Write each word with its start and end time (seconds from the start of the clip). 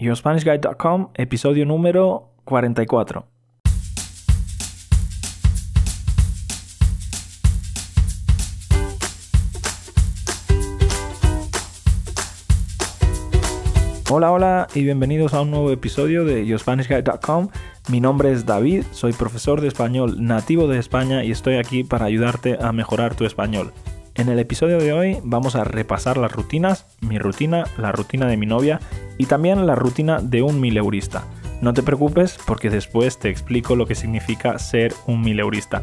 YourSpanishGuide.com, 0.00 1.10
episodio 1.14 1.66
número 1.66 2.30
44. 2.44 3.26
Hola, 14.12 14.32
hola 14.32 14.66
y 14.74 14.82
bienvenidos 14.84 15.34
a 15.34 15.42
un 15.42 15.50
nuevo 15.50 15.70
episodio 15.70 16.24
de 16.24 16.46
YourSpanishGuide.com. 16.46 17.48
Mi 17.90 18.00
nombre 18.00 18.32
es 18.32 18.46
David, 18.46 18.84
soy 18.92 19.12
profesor 19.12 19.60
de 19.60 19.68
español 19.68 20.24
nativo 20.24 20.66
de 20.66 20.78
España 20.78 21.22
y 21.24 21.30
estoy 21.30 21.56
aquí 21.56 21.84
para 21.84 22.06
ayudarte 22.06 22.56
a 22.60 22.72
mejorar 22.72 23.14
tu 23.14 23.26
español. 23.26 23.72
En 24.20 24.28
el 24.28 24.38
episodio 24.38 24.76
de 24.76 24.92
hoy 24.92 25.16
vamos 25.24 25.56
a 25.56 25.64
repasar 25.64 26.18
las 26.18 26.30
rutinas, 26.30 26.84
mi 27.00 27.18
rutina, 27.18 27.64
la 27.78 27.90
rutina 27.90 28.26
de 28.26 28.36
mi 28.36 28.44
novia 28.44 28.78
y 29.16 29.24
también 29.24 29.66
la 29.66 29.74
rutina 29.74 30.20
de 30.20 30.42
un 30.42 30.60
mileurista. 30.60 31.24
No 31.62 31.72
te 31.72 31.82
preocupes 31.82 32.38
porque 32.46 32.68
después 32.68 33.18
te 33.18 33.30
explico 33.30 33.76
lo 33.76 33.86
que 33.86 33.94
significa 33.94 34.58
ser 34.58 34.92
un 35.06 35.22
mileurista. 35.22 35.82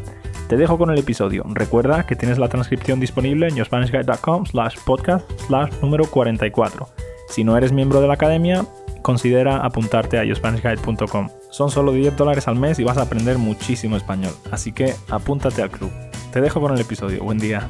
Te 0.49 0.55
dejo 0.55 0.77
con 0.77 0.91
el 0.91 0.99
episodio. 0.99 1.45
Recuerda 1.49 2.05
que 2.05 2.15
tienes 2.15 2.37
la 2.37 2.47
transcripción 2.47 2.99
disponible 2.99 3.47
en 3.47 3.55
yourspanishguide.com 3.55 4.45
slash 4.45 4.77
podcast 4.85 5.27
slash 5.47 5.71
número 5.81 6.05
44. 6.05 6.89
Si 7.29 7.43
no 7.43 7.57
eres 7.57 7.71
miembro 7.71 8.01
de 8.01 8.07
la 8.07 8.13
academia, 8.13 8.67
considera 9.01 9.65
apuntarte 9.65 10.19
a 10.19 10.23
yourspanishguide.com. 10.23 11.29
Son 11.49 11.71
solo 11.71 11.91
10 11.91 12.15
dólares 12.15 12.47
al 12.47 12.55
mes 12.55 12.77
y 12.77 12.83
vas 12.83 12.99
a 12.99 13.01
aprender 13.01 13.39
muchísimo 13.39 13.97
español, 13.97 14.33
así 14.51 14.73
que 14.73 14.93
apúntate 15.09 15.63
al 15.63 15.71
club. 15.71 15.89
Te 16.31 16.39
dejo 16.39 16.61
con 16.61 16.71
el 16.71 16.79
episodio. 16.79 17.23
Buen 17.23 17.39
día. 17.39 17.67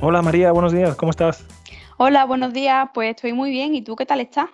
Hola 0.00 0.20
María, 0.22 0.52
buenos 0.52 0.72
días, 0.72 0.94
¿cómo 0.96 1.10
estás? 1.10 1.46
Hola, 1.96 2.24
buenos 2.26 2.52
días, 2.52 2.88
pues 2.92 3.14
estoy 3.14 3.32
muy 3.32 3.50
bien. 3.50 3.74
¿Y 3.74 3.82
tú 3.82 3.96
qué 3.96 4.04
tal 4.04 4.20
estás? 4.20 4.50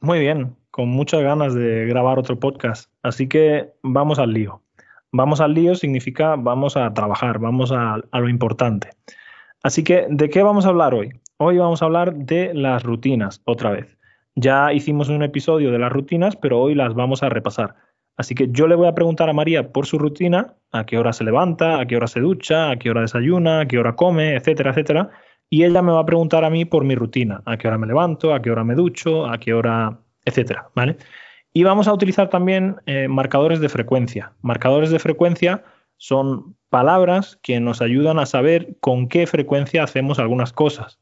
Muy 0.00 0.20
bien, 0.20 0.56
con 0.70 0.88
muchas 0.88 1.22
ganas 1.22 1.54
de 1.54 1.86
grabar 1.86 2.18
otro 2.18 2.38
podcast, 2.38 2.90
así 3.02 3.28
que 3.28 3.72
vamos 3.82 4.18
al 4.18 4.32
lío. 4.32 4.62
Vamos 5.12 5.40
al 5.40 5.54
lío 5.54 5.74
significa 5.74 6.36
vamos 6.36 6.76
a 6.76 6.92
trabajar, 6.94 7.38
vamos 7.38 7.72
a, 7.72 7.96
a 8.10 8.20
lo 8.20 8.28
importante. 8.28 8.90
Así 9.62 9.84
que, 9.84 10.06
¿de 10.08 10.30
qué 10.30 10.42
vamos 10.42 10.64
a 10.64 10.70
hablar 10.70 10.94
hoy? 10.94 11.10
Hoy 11.36 11.58
vamos 11.58 11.82
a 11.82 11.86
hablar 11.86 12.14
de 12.14 12.54
las 12.54 12.82
rutinas, 12.82 13.42
otra 13.44 13.70
vez. 13.72 13.98
Ya 14.36 14.72
hicimos 14.72 15.08
un 15.08 15.22
episodio 15.22 15.72
de 15.72 15.78
las 15.78 15.92
rutinas, 15.92 16.36
pero 16.36 16.60
hoy 16.60 16.74
las 16.74 16.94
vamos 16.94 17.22
a 17.22 17.28
repasar. 17.28 17.74
Así 18.20 18.34
que 18.34 18.48
yo 18.50 18.66
le 18.66 18.74
voy 18.74 18.86
a 18.86 18.94
preguntar 18.94 19.30
a 19.30 19.32
María 19.32 19.72
por 19.72 19.86
su 19.86 19.98
rutina, 19.98 20.54
a 20.72 20.84
qué 20.84 20.98
hora 20.98 21.14
se 21.14 21.24
levanta, 21.24 21.80
a 21.80 21.86
qué 21.86 21.96
hora 21.96 22.06
se 22.06 22.20
ducha, 22.20 22.70
a 22.70 22.76
qué 22.76 22.90
hora 22.90 23.00
desayuna, 23.00 23.60
a 23.60 23.66
qué 23.66 23.78
hora 23.78 23.96
come, 23.96 24.36
etcétera, 24.36 24.72
etcétera. 24.72 25.08
Y 25.48 25.64
ella 25.64 25.80
me 25.80 25.92
va 25.92 26.00
a 26.00 26.04
preguntar 26.04 26.44
a 26.44 26.50
mí 26.50 26.66
por 26.66 26.84
mi 26.84 26.94
rutina, 26.94 27.42
a 27.46 27.56
qué 27.56 27.66
hora 27.66 27.78
me 27.78 27.86
levanto, 27.86 28.34
a 28.34 28.42
qué 28.42 28.50
hora 28.50 28.62
me 28.62 28.74
ducho, 28.74 29.24
a 29.24 29.38
qué 29.38 29.54
hora, 29.54 30.00
etcétera, 30.26 30.68
¿vale? 30.74 30.98
Y 31.54 31.62
vamos 31.62 31.88
a 31.88 31.94
utilizar 31.94 32.28
también 32.28 32.76
eh, 32.84 33.08
marcadores 33.08 33.58
de 33.58 33.70
frecuencia. 33.70 34.34
Marcadores 34.42 34.90
de 34.90 34.98
frecuencia 34.98 35.64
son 35.96 36.56
palabras 36.68 37.38
que 37.42 37.58
nos 37.58 37.80
ayudan 37.80 38.18
a 38.18 38.26
saber 38.26 38.76
con 38.80 39.08
qué 39.08 39.26
frecuencia 39.26 39.82
hacemos 39.82 40.18
algunas 40.18 40.52
cosas. 40.52 41.00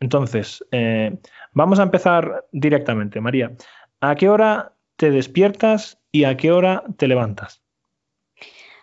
Entonces, 0.00 0.64
eh, 0.70 1.14
vamos 1.52 1.78
a 1.78 1.82
empezar 1.82 2.46
directamente. 2.52 3.20
María, 3.20 3.52
¿a 4.00 4.14
qué 4.14 4.30
hora 4.30 4.72
te 4.96 5.10
despiertas 5.10 5.98
y 6.12 6.24
a 6.24 6.36
qué 6.36 6.52
hora 6.52 6.84
te 6.96 7.08
levantas? 7.08 7.62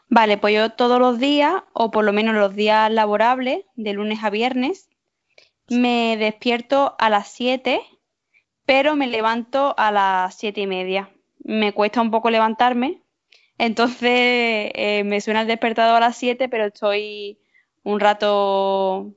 Vale, 0.10 0.38
pues 0.38 0.54
yo 0.54 0.72
todos 0.72 1.00
los 1.00 1.20
días, 1.20 1.64
o 1.74 1.90
por 1.90 2.04
lo 2.04 2.12
menos 2.12 2.36
los 2.36 2.54
días 2.54 2.92
laborables, 2.92 3.66
de 3.76 3.94
lunes 3.94 4.24
a 4.24 4.30
viernes, 4.30 4.90
me 5.70 6.18
despierto 6.18 6.96
a 7.00 7.10
las 7.10 7.30
7, 7.30 7.82
pero 8.66 8.96
me 8.96 9.08
levanto 9.08 9.74
a 9.78 9.92
las 9.92 10.36
7 10.36 10.62
y 10.62 10.68
media. 10.68 11.10
Me 11.44 11.74
cuesta 11.74 12.02
un 12.02 12.12
poco 12.12 12.30
levantarme, 12.30 13.02
entonces 13.58 14.02
eh, 14.76 15.04
me 15.06 15.22
suena 15.22 15.42
el 15.42 15.48
despertador 15.48 15.98
a 15.98 16.08
las 16.08 16.18
7, 16.18 16.50
pero 16.50 16.66
estoy 16.66 17.40
un 17.84 18.00
rato 18.00 19.16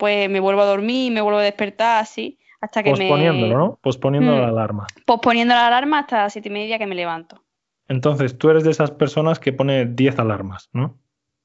pues 0.00 0.30
me 0.30 0.40
vuelvo 0.40 0.62
a 0.62 0.66
dormir, 0.66 1.12
me 1.12 1.20
vuelvo 1.20 1.40
a 1.40 1.44
despertar 1.44 1.98
así, 1.98 2.38
hasta 2.60 2.82
que 2.82 2.90
Posponiéndolo, 2.90 3.54
me... 3.54 3.64
¿no? 3.64 3.78
Posponiendo 3.80 4.38
la 4.38 4.48
alarma. 4.48 4.86
Posponiendo 5.06 5.54
la 5.54 5.66
alarma 5.66 6.00
hasta 6.00 6.22
las 6.22 6.32
siete 6.32 6.48
y 6.48 6.52
media 6.52 6.78
que 6.78 6.86
me 6.86 6.94
levanto. 6.94 7.42
Entonces, 7.88 8.38
tú 8.38 8.50
eres 8.50 8.64
de 8.64 8.70
esas 8.70 8.90
personas 8.90 9.40
que 9.40 9.52
pone 9.52 9.84
10 9.84 10.18
alarmas, 10.18 10.68
¿no? 10.72 10.96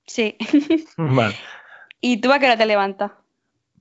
Sí. 0.05 0.37
vale. 0.97 1.33
¿Y 2.01 2.21
tú 2.21 2.31
a 2.31 2.39
qué 2.39 2.45
hora 2.45 2.57
te 2.57 2.65
levantas? 2.65 3.11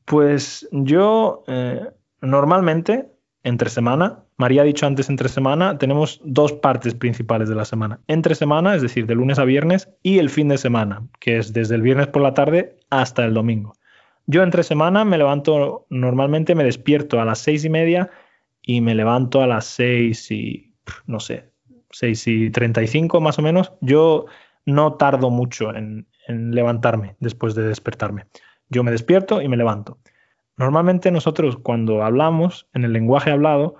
Pues 0.06 0.66
yo 0.72 1.44
eh, 1.46 1.90
normalmente, 2.22 3.10
entre 3.42 3.68
semana, 3.68 4.24
María 4.36 4.62
ha 4.62 4.64
dicho 4.64 4.86
antes 4.86 5.08
entre 5.08 5.28
semana, 5.28 5.78
tenemos 5.78 6.20
dos 6.24 6.52
partes 6.52 6.94
principales 6.94 7.48
de 7.48 7.54
la 7.54 7.64
semana. 7.64 8.00
Entre 8.08 8.34
semana, 8.34 8.74
es 8.74 8.82
decir, 8.82 9.06
de 9.06 9.14
lunes 9.14 9.38
a 9.38 9.44
viernes, 9.44 9.90
y 10.02 10.18
el 10.18 10.30
fin 10.30 10.48
de 10.48 10.58
semana, 10.58 11.06
que 11.20 11.38
es 11.38 11.52
desde 11.52 11.74
el 11.74 11.82
viernes 11.82 12.08
por 12.08 12.22
la 12.22 12.34
tarde 12.34 12.76
hasta 12.90 13.24
el 13.24 13.34
domingo. 13.34 13.74
Yo 14.26 14.42
entre 14.42 14.62
semana 14.62 15.04
me 15.04 15.18
levanto, 15.18 15.86
normalmente 15.90 16.54
me 16.54 16.64
despierto 16.64 17.20
a 17.20 17.24
las 17.24 17.38
seis 17.38 17.64
y 17.64 17.70
media 17.70 18.10
y 18.62 18.80
me 18.80 18.94
levanto 18.94 19.42
a 19.42 19.46
las 19.46 19.66
seis 19.66 20.30
y, 20.30 20.72
no 21.06 21.20
sé, 21.20 21.50
seis 21.90 22.26
y 22.26 22.50
treinta 22.50 22.82
y 22.82 22.86
cinco 22.86 23.20
más 23.20 23.38
o 23.38 23.42
menos. 23.42 23.72
Yo 23.80 24.26
no 24.66 24.94
tardo 24.94 25.30
mucho 25.30 25.74
en, 25.74 26.06
en 26.26 26.54
levantarme 26.54 27.16
después 27.20 27.54
de 27.54 27.64
despertarme. 27.64 28.26
Yo 28.70 28.82
me 28.82 28.90
despierto 28.90 29.42
y 29.42 29.48
me 29.48 29.56
levanto. 29.56 29.98
Normalmente 30.56 31.10
nosotros 31.10 31.58
cuando 31.58 32.02
hablamos 32.02 32.68
en 32.72 32.84
el 32.84 32.92
lenguaje 32.92 33.30
hablado 33.30 33.76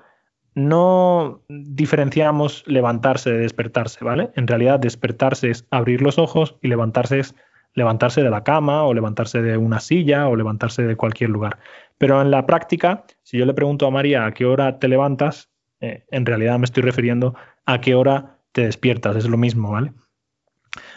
no 0.55 1.43
diferenciamos 1.49 2.65
levantarse 2.67 3.31
de 3.31 3.39
despertarse, 3.39 4.05
¿vale? 4.05 4.31
En 4.37 4.47
realidad 4.47 4.79
despertarse 4.79 5.51
es 5.51 5.67
abrir 5.71 6.01
los 6.01 6.19
ojos 6.19 6.57
y 6.63 6.69
levantarse 6.69 7.21
es 7.21 7.35
levantarse 7.75 8.23
de 8.23 8.31
la 8.31 8.45
cama 8.45 8.85
o 8.85 8.95
levantarse 8.95 9.43
de 9.43 9.57
una 9.57 9.81
silla 9.81 10.29
o 10.29 10.37
levantarse 10.37 10.83
de 10.83 10.97
cualquier 10.97 11.31
lugar. 11.31 11.59
Pero 11.99 12.21
en 12.23 12.31
la 12.31 12.47
práctica, 12.47 13.05
si 13.23 13.39
yo 13.39 13.47
le 13.47 13.55
pregunto 13.55 13.87
a 13.87 13.91
María 13.91 14.27
a 14.27 14.33
qué 14.33 14.47
hora 14.47 14.79
te 14.79 14.89
levantas, 14.89 15.51
eh, 15.81 16.05
en 16.11 16.25
realidad 16.27 16.59
me 16.59 16.65
estoy 16.65 16.83
refiriendo 16.83 17.35
a 17.67 17.81
qué 17.81 17.95
hora 17.95 18.39
te 18.53 18.63
despiertas, 18.67 19.17
es 19.17 19.29
lo 19.29 19.37
mismo, 19.37 19.73
¿vale? 19.73 19.93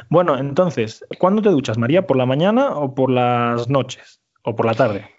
Bueno, 0.10 0.38
entonces, 0.38 1.06
¿cuándo 1.20 1.42
te 1.42 1.50
duchas, 1.50 1.78
María? 1.78 2.08
¿Por 2.08 2.18
la 2.18 2.26
mañana 2.26 2.76
o 2.78 2.96
por 2.96 3.10
las 3.12 3.70
noches? 3.70 4.22
¿O 4.44 4.56
por 4.56 4.66
la 4.66 4.74
tarde? 4.74 5.10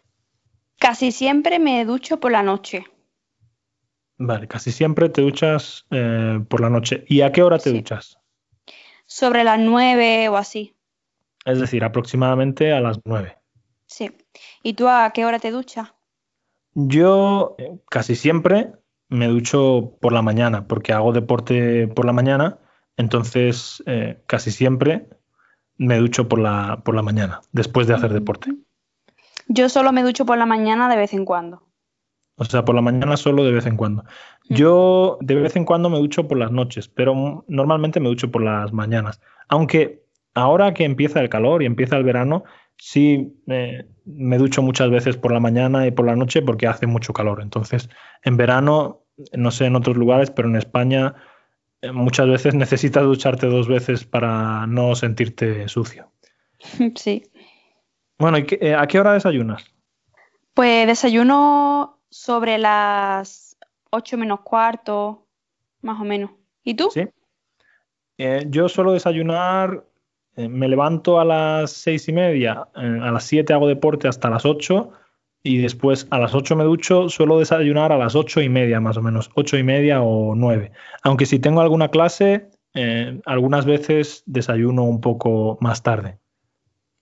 Casi 0.80 1.12
siempre 1.12 1.58
me 1.58 1.84
ducho 1.84 2.18
por 2.20 2.32
la 2.32 2.42
noche. 2.42 2.84
Vale, 4.16 4.48
casi 4.48 4.72
siempre 4.72 5.08
te 5.08 5.22
duchas 5.22 5.86
eh, 5.90 6.40
por 6.48 6.60
la 6.60 6.70
noche. 6.70 7.04
¿Y 7.08 7.20
a 7.20 7.30
qué 7.30 7.42
hora 7.42 7.58
te 7.58 7.70
Sí. 7.70 7.76
duchas? 7.76 8.18
Sobre 9.06 9.44
las 9.44 9.58
nueve 9.60 10.28
o 10.28 10.36
así. 10.36 10.74
Es 11.48 11.60
decir, 11.60 11.82
aproximadamente 11.82 12.74
a 12.74 12.80
las 12.80 13.00
nueve. 13.06 13.38
Sí. 13.86 14.14
¿Y 14.62 14.74
tú 14.74 14.86
a 14.86 15.10
qué 15.14 15.24
hora 15.24 15.38
te 15.38 15.50
duchas? 15.50 15.94
Yo 16.74 17.56
eh, 17.56 17.78
casi 17.88 18.16
siempre 18.16 18.72
me 19.08 19.28
ducho 19.28 19.96
por 20.02 20.12
la 20.12 20.20
mañana, 20.20 20.68
porque 20.68 20.92
hago 20.92 21.12
deporte 21.12 21.88
por 21.88 22.04
la 22.04 22.12
mañana, 22.12 22.58
entonces 22.98 23.82
eh, 23.86 24.22
casi 24.26 24.50
siempre 24.50 25.08
me 25.78 25.96
ducho 25.96 26.28
por 26.28 26.38
la, 26.38 26.82
por 26.84 26.94
la 26.94 27.00
mañana, 27.00 27.40
después 27.52 27.86
de 27.86 27.94
hacer 27.94 28.12
deporte. 28.12 28.52
Yo 29.46 29.70
solo 29.70 29.90
me 29.90 30.02
ducho 30.02 30.26
por 30.26 30.36
la 30.36 30.44
mañana 30.44 30.90
de 30.90 30.96
vez 30.96 31.14
en 31.14 31.24
cuando. 31.24 31.62
O 32.36 32.44
sea, 32.44 32.66
por 32.66 32.74
la 32.74 32.82
mañana 32.82 33.16
solo 33.16 33.42
de 33.42 33.52
vez 33.52 33.64
en 33.64 33.78
cuando. 33.78 34.04
Yo 34.50 35.16
de 35.22 35.34
vez 35.34 35.56
en 35.56 35.64
cuando 35.64 35.88
me 35.88 35.98
ducho 35.98 36.28
por 36.28 36.36
las 36.36 36.52
noches, 36.52 36.88
pero 36.88 37.44
normalmente 37.48 38.00
me 38.00 38.10
ducho 38.10 38.30
por 38.30 38.42
las 38.42 38.70
mañanas. 38.74 39.22
Aunque 39.48 40.04
ahora 40.38 40.74
que 40.74 40.84
empieza 40.84 41.20
el 41.20 41.28
calor 41.28 41.62
y 41.62 41.66
empieza 41.66 41.96
el 41.96 42.04
verano, 42.04 42.44
sí 42.76 43.34
eh, 43.48 43.86
me 44.04 44.38
ducho 44.38 44.62
muchas 44.62 44.90
veces 44.90 45.16
por 45.16 45.32
la 45.32 45.40
mañana 45.40 45.86
y 45.86 45.90
por 45.90 46.06
la 46.06 46.16
noche 46.16 46.42
porque 46.42 46.66
hace 46.66 46.86
mucho 46.86 47.12
calor. 47.12 47.40
Entonces, 47.42 47.88
en 48.22 48.36
verano, 48.36 49.00
no 49.32 49.50
sé 49.50 49.66
en 49.66 49.76
otros 49.76 49.96
lugares, 49.96 50.30
pero 50.30 50.48
en 50.48 50.56
España 50.56 51.14
eh, 51.82 51.92
muchas 51.92 52.28
veces 52.28 52.54
necesitas 52.64 53.04
ducharte 53.04 53.46
dos 53.46 53.68
veces 53.68 54.04
para 54.04 54.66
no 54.66 54.94
sentirte 54.94 55.68
sucio. 55.68 56.10
Sí. 56.96 57.22
Bueno, 58.18 58.38
¿y 58.38 58.46
qué- 58.46 58.58
eh, 58.60 58.74
¿a 58.74 58.86
qué 58.88 58.98
hora 58.98 59.12
desayunas? 59.12 59.64
Pues 60.54 60.86
desayuno 60.88 62.00
sobre 62.10 62.58
las 62.58 63.56
ocho 63.90 64.18
menos 64.18 64.40
cuarto, 64.40 65.26
más 65.82 66.00
o 66.00 66.04
menos. 66.04 66.32
¿Y 66.64 66.74
tú? 66.74 66.90
¿Sí? 66.90 67.06
Yo 68.48 68.68
suelo 68.68 68.92
desayunar, 68.92 69.84
eh, 70.38 70.48
me 70.48 70.68
levanto 70.68 71.18
a 71.18 71.24
las 71.24 71.72
seis 71.72 72.08
y 72.08 72.12
media, 72.12 72.68
eh, 72.76 73.00
a 73.02 73.10
las 73.10 73.24
siete 73.24 73.52
hago 73.52 73.66
deporte 73.66 74.06
hasta 74.06 74.30
las 74.30 74.46
ocho 74.46 74.92
y 75.42 75.58
después 75.58 76.06
a 76.10 76.18
las 76.18 76.32
ocho 76.32 76.54
me 76.54 76.62
ducho, 76.62 77.08
suelo 77.08 77.40
desayunar 77.40 77.90
a 77.90 77.98
las 77.98 78.14
ocho 78.14 78.40
y 78.40 78.48
media 78.48 78.78
más 78.78 78.96
o 78.96 79.02
menos, 79.02 79.30
ocho 79.34 79.58
y 79.58 79.64
media 79.64 80.00
o 80.00 80.36
nueve. 80.36 80.70
Aunque 81.02 81.26
si 81.26 81.40
tengo 81.40 81.60
alguna 81.60 81.88
clase, 81.88 82.50
eh, 82.74 83.20
algunas 83.26 83.66
veces 83.66 84.22
desayuno 84.26 84.84
un 84.84 85.00
poco 85.00 85.58
más 85.60 85.82
tarde. 85.82 86.18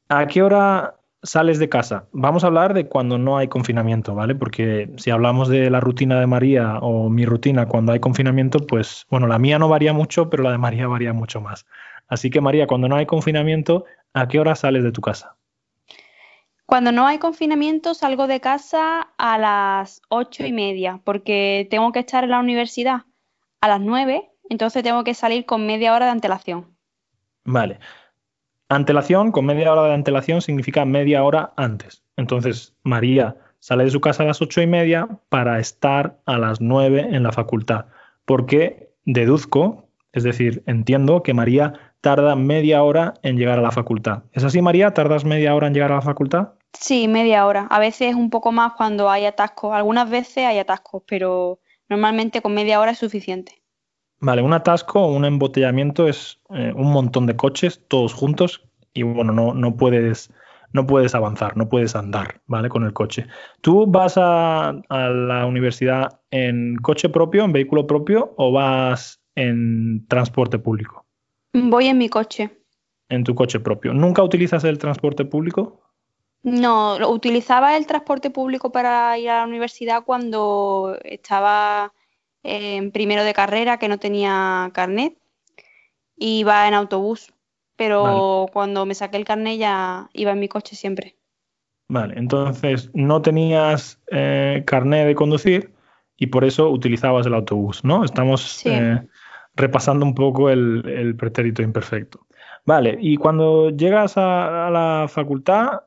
¿A 0.08 0.26
qué 0.28 0.42
hora 0.42 0.94
sales 1.22 1.58
de 1.58 1.68
casa? 1.68 2.06
Vamos 2.12 2.42
a 2.42 2.46
hablar 2.46 2.72
de 2.72 2.88
cuando 2.88 3.18
no 3.18 3.36
hay 3.36 3.48
confinamiento, 3.48 4.14
¿vale? 4.14 4.34
Porque 4.34 4.90
si 4.96 5.10
hablamos 5.10 5.48
de 5.48 5.68
la 5.68 5.80
rutina 5.80 6.18
de 6.20 6.26
María 6.26 6.78
o 6.78 7.10
mi 7.10 7.26
rutina 7.26 7.66
cuando 7.66 7.92
hay 7.92 8.00
confinamiento, 8.00 8.60
pues 8.60 9.04
bueno, 9.10 9.26
la 9.26 9.38
mía 9.38 9.58
no 9.58 9.68
varía 9.68 9.92
mucho, 9.92 10.30
pero 10.30 10.42
la 10.42 10.52
de 10.52 10.58
María 10.58 10.86
varía 10.88 11.12
mucho 11.12 11.42
más. 11.42 11.66
Así 12.08 12.30
que 12.30 12.40
María, 12.40 12.66
cuando 12.66 12.88
no 12.88 12.96
hay 12.96 13.06
confinamiento, 13.06 13.84
¿a 14.12 14.28
qué 14.28 14.38
hora 14.38 14.54
sales 14.54 14.84
de 14.84 14.92
tu 14.92 15.00
casa? 15.00 15.36
Cuando 16.66 16.90
no 16.90 17.06
hay 17.06 17.18
confinamiento 17.18 17.94
salgo 17.94 18.26
de 18.26 18.40
casa 18.40 19.08
a 19.18 19.38
las 19.38 20.02
ocho 20.08 20.44
y 20.44 20.52
media 20.52 21.00
porque 21.04 21.68
tengo 21.70 21.92
que 21.92 22.00
estar 22.00 22.24
en 22.24 22.30
la 22.30 22.40
universidad 22.40 23.02
a 23.60 23.68
las 23.68 23.80
nueve, 23.80 24.30
entonces 24.50 24.82
tengo 24.82 25.04
que 25.04 25.14
salir 25.14 25.46
con 25.46 25.64
media 25.64 25.94
hora 25.94 26.06
de 26.06 26.12
antelación. 26.12 26.76
Vale. 27.44 27.78
Antelación, 28.68 29.30
con 29.30 29.46
media 29.46 29.72
hora 29.72 29.84
de 29.84 29.94
antelación 29.94 30.42
significa 30.42 30.84
media 30.84 31.22
hora 31.22 31.52
antes. 31.56 32.02
Entonces, 32.16 32.74
María 32.82 33.36
sale 33.60 33.84
de 33.84 33.90
su 33.90 34.00
casa 34.00 34.24
a 34.24 34.26
las 34.26 34.42
ocho 34.42 34.60
y 34.60 34.66
media 34.66 35.08
para 35.28 35.60
estar 35.60 36.18
a 36.26 36.36
las 36.36 36.60
nueve 36.60 37.06
en 37.12 37.22
la 37.22 37.30
facultad. 37.30 37.86
Porque 38.24 38.90
deduzco, 39.04 39.88
es 40.12 40.24
decir, 40.24 40.64
entiendo 40.66 41.22
que 41.22 41.32
María 41.32 41.85
tarda 42.00 42.36
media 42.36 42.82
hora 42.82 43.14
en 43.22 43.36
llegar 43.36 43.58
a 43.58 43.62
la 43.62 43.70
facultad. 43.70 44.24
¿Es 44.32 44.44
así, 44.44 44.62
María? 44.62 44.92
¿Tardas 44.92 45.24
media 45.24 45.54
hora 45.54 45.66
en 45.66 45.74
llegar 45.74 45.92
a 45.92 45.96
la 45.96 46.02
facultad? 46.02 46.50
Sí, 46.72 47.08
media 47.08 47.46
hora. 47.46 47.66
A 47.70 47.78
veces 47.78 48.14
un 48.14 48.30
poco 48.30 48.52
más 48.52 48.74
cuando 48.74 49.10
hay 49.10 49.24
atascos. 49.24 49.74
Algunas 49.74 50.08
veces 50.08 50.46
hay 50.46 50.58
atascos, 50.58 51.02
pero 51.06 51.60
normalmente 51.88 52.42
con 52.42 52.54
media 52.54 52.80
hora 52.80 52.92
es 52.92 52.98
suficiente. 52.98 53.62
Vale, 54.20 54.42
un 54.42 54.52
atasco 54.52 55.06
un 55.06 55.24
embotellamiento 55.24 56.08
es 56.08 56.40
eh, 56.50 56.72
un 56.74 56.90
montón 56.90 57.26
de 57.26 57.36
coches 57.36 57.82
todos 57.86 58.14
juntos 58.14 58.66
y 58.94 59.02
bueno, 59.02 59.32
no, 59.32 59.52
no, 59.52 59.76
puedes, 59.76 60.32
no 60.72 60.86
puedes 60.86 61.14
avanzar, 61.14 61.56
no 61.56 61.68
puedes 61.68 61.94
andar, 61.94 62.40
¿vale? 62.46 62.70
Con 62.70 62.84
el 62.84 62.94
coche. 62.94 63.26
¿Tú 63.60 63.86
vas 63.86 64.16
a, 64.16 64.68
a 64.68 65.08
la 65.10 65.44
universidad 65.44 66.20
en 66.30 66.76
coche 66.76 67.10
propio, 67.10 67.44
en 67.44 67.52
vehículo 67.52 67.86
propio 67.86 68.32
o 68.38 68.52
vas 68.52 69.20
en 69.34 70.06
transporte 70.08 70.58
público? 70.58 71.05
Voy 71.56 71.86
en 71.86 71.98
mi 71.98 72.08
coche. 72.08 72.50
En 73.08 73.24
tu 73.24 73.34
coche 73.34 73.60
propio. 73.60 73.94
¿Nunca 73.94 74.22
utilizas 74.22 74.64
el 74.64 74.78
transporte 74.78 75.24
público? 75.24 75.80
No, 76.42 76.96
utilizaba 77.08 77.76
el 77.76 77.86
transporte 77.86 78.30
público 78.30 78.70
para 78.70 79.18
ir 79.18 79.30
a 79.30 79.38
la 79.38 79.46
universidad 79.46 80.04
cuando 80.04 80.98
estaba 81.02 81.92
en 82.42 82.92
primero 82.92 83.24
de 83.24 83.32
carrera, 83.32 83.78
que 83.78 83.88
no 83.88 83.98
tenía 83.98 84.70
carnet, 84.74 85.16
iba 86.16 86.68
en 86.68 86.74
autobús. 86.74 87.32
Pero 87.76 88.46
cuando 88.52 88.86
me 88.86 88.94
saqué 88.94 89.16
el 89.16 89.24
carnet 89.24 89.58
ya 89.58 90.08
iba 90.12 90.32
en 90.32 90.40
mi 90.40 90.48
coche 90.48 90.76
siempre. 90.76 91.16
Vale, 91.88 92.14
entonces 92.18 92.90
no 92.94 93.22
tenías 93.22 94.00
eh, 94.10 94.62
carnet 94.66 95.06
de 95.06 95.14
conducir 95.14 95.72
y 96.16 96.26
por 96.26 96.44
eso 96.44 96.70
utilizabas 96.70 97.26
el 97.26 97.34
autobús, 97.34 97.84
¿no? 97.84 98.04
Estamos 98.04 98.64
eh, 98.66 99.00
repasando 99.56 100.04
un 100.04 100.14
poco 100.14 100.50
el, 100.50 101.14
pretérito 101.18 101.62
imperfecto. 101.62 102.26
Vale, 102.64 102.98
y 103.00 103.16
cuando 103.16 103.70
llegas 103.70 104.16
a 104.16 104.68
la 104.70 105.06
facultad, 105.08 105.80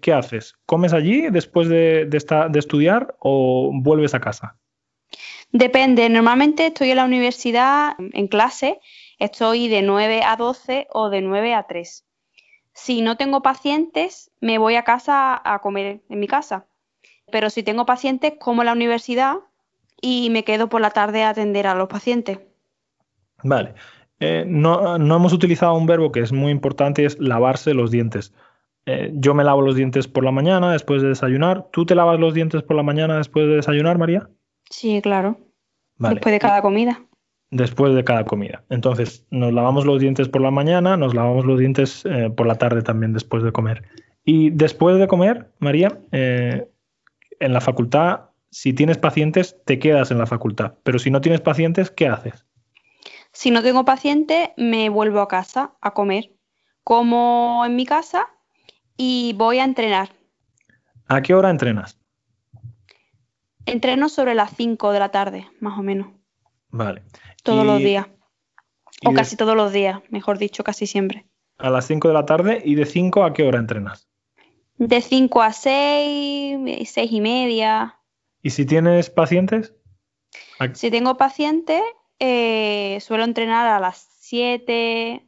¿qué 0.00 0.12
haces? 0.12 0.54
¿Comes 0.66 0.92
allí 0.92 1.28
después 1.30 1.68
de, 1.68 2.06
de, 2.06 2.58
estudiar 2.58 3.14
o 3.18 3.70
vuelves 3.72 4.14
a 4.14 4.20
casa? 4.20 4.56
Depende, 5.52 6.08
normalmente 6.08 6.66
estoy 6.66 6.90
en 6.90 6.96
la 6.96 7.04
universidad 7.04 7.94
en 7.98 8.28
clase, 8.28 8.80
estoy 9.18 9.68
de 9.68 9.82
9 9.82 10.22
a 10.24 10.36
12 10.36 10.86
o 10.90 11.10
de 11.10 11.22
9 11.22 11.54
a 11.54 11.64
3. 11.64 12.04
Si 12.72 13.02
no 13.02 13.16
tengo 13.16 13.42
pacientes, 13.42 14.30
me 14.40 14.58
voy 14.58 14.76
a 14.76 14.84
casa 14.84 15.40
a 15.44 15.58
comer 15.60 16.02
en 16.08 16.20
mi 16.20 16.28
casa. 16.28 16.66
Pero 17.32 17.50
si 17.50 17.62
tengo 17.62 17.84
pacientes, 17.84 18.34
como 18.38 18.62
en 18.62 18.66
la 18.66 18.72
universidad 18.72 19.36
y 20.00 20.30
me 20.30 20.44
quedo 20.44 20.68
por 20.68 20.80
la 20.80 20.90
tarde 20.90 21.22
a 21.22 21.30
atender 21.30 21.66
a 21.66 21.74
los 21.74 21.88
pacientes. 21.88 22.38
Vale. 23.42 23.74
Eh, 24.20 24.44
no, 24.46 24.98
no, 24.98 25.16
hemos 25.16 25.32
utilizado 25.32 25.74
un 25.74 25.86
verbo 25.86 26.12
que 26.12 26.20
es 26.20 26.32
muy 26.32 26.50
importante, 26.52 27.04
es 27.04 27.18
lavarse 27.18 27.74
los 27.74 27.90
dientes. 27.90 28.34
Eh, 28.86 29.10
yo 29.14 29.34
me 29.34 29.44
lavo 29.44 29.62
los 29.62 29.76
dientes 29.76 30.08
por 30.08 30.24
la 30.24 30.30
mañana 30.30 30.72
después 30.72 31.02
de 31.02 31.08
desayunar. 31.08 31.68
¿Tú 31.72 31.86
te 31.86 31.94
lavas 31.94 32.18
los 32.18 32.34
dientes 32.34 32.62
por 32.62 32.76
la 32.76 32.82
mañana 32.82 33.16
después 33.16 33.46
de 33.46 33.56
desayunar, 33.56 33.98
María? 33.98 34.28
Sí, 34.68 35.00
claro. 35.02 35.38
Después 35.98 36.32
de 36.32 36.38
cada 36.38 36.62
comida. 36.62 37.02
Después 37.50 37.94
de 37.94 38.04
cada 38.04 38.24
comida. 38.24 38.64
Entonces, 38.70 39.26
nos 39.30 39.52
lavamos 39.52 39.84
los 39.84 40.00
dientes 40.00 40.28
por 40.28 40.40
la 40.40 40.50
mañana, 40.50 40.96
nos 40.96 41.14
lavamos 41.14 41.44
los 41.44 41.58
dientes 41.58 42.04
eh, 42.04 42.30
por 42.34 42.46
la 42.46 42.54
tarde 42.56 42.82
también 42.82 43.12
después 43.12 43.42
de 43.42 43.52
comer. 43.52 43.82
Y 44.24 44.50
después 44.50 44.98
de 44.98 45.08
comer, 45.08 45.50
María, 45.58 45.98
eh, 46.12 46.68
en 47.40 47.52
la 47.52 47.60
facultad, 47.60 48.30
si 48.50 48.72
tienes 48.72 48.98
pacientes, 48.98 49.56
te 49.64 49.78
quedas 49.78 50.10
en 50.10 50.18
la 50.18 50.26
facultad. 50.26 50.74
Pero 50.82 50.98
si 50.98 51.10
no 51.10 51.20
tienes 51.20 51.40
pacientes, 51.40 51.90
¿qué 51.90 52.08
haces? 52.08 52.46
Si 53.32 53.50
no 53.50 53.62
tengo 53.62 53.84
pacientes, 53.84 54.50
me 54.56 54.88
vuelvo 54.88 55.20
a 55.20 55.28
casa 55.28 55.76
a 55.80 55.92
comer. 55.92 56.32
Como 56.84 57.64
en 57.64 57.76
mi 57.76 57.86
casa 57.86 58.28
y 58.96 59.34
voy 59.36 59.58
a 59.58 59.64
entrenar. 59.64 60.10
¿A 61.06 61.22
qué 61.22 61.34
hora 61.34 61.50
entrenas? 61.50 61.98
Entreno 63.66 64.08
sobre 64.08 64.34
las 64.34 64.54
5 64.56 64.92
de 64.92 64.98
la 64.98 65.10
tarde, 65.10 65.46
más 65.60 65.78
o 65.78 65.82
menos. 65.82 66.08
Vale. 66.70 67.02
Todos 67.42 67.64
los 67.64 67.78
días. 67.78 68.06
O 69.04 69.12
casi 69.12 69.36
todos 69.36 69.56
los 69.56 69.72
días, 69.72 70.00
mejor 70.10 70.38
dicho, 70.38 70.64
casi 70.64 70.86
siempre. 70.86 71.26
A 71.58 71.70
las 71.70 71.86
5 71.86 72.08
de 72.08 72.14
la 72.14 72.26
tarde 72.26 72.62
y 72.64 72.74
de 72.74 72.86
5 72.86 73.24
a 73.24 73.32
qué 73.32 73.44
hora 73.44 73.58
entrenas? 73.58 74.08
De 74.76 75.00
5 75.00 75.42
a 75.42 75.52
6, 75.52 76.58
6 76.90 77.12
y 77.12 77.20
media. 77.20 77.98
¿Y 78.42 78.50
si 78.50 78.66
tienes 78.66 79.10
pacientes? 79.10 79.74
Si 80.74 80.90
tengo 80.90 81.16
pacientes, 81.16 81.82
eh, 82.20 82.98
suelo 83.00 83.24
entrenar 83.24 83.66
a 83.66 83.80
las 83.80 84.06
7, 84.20 85.26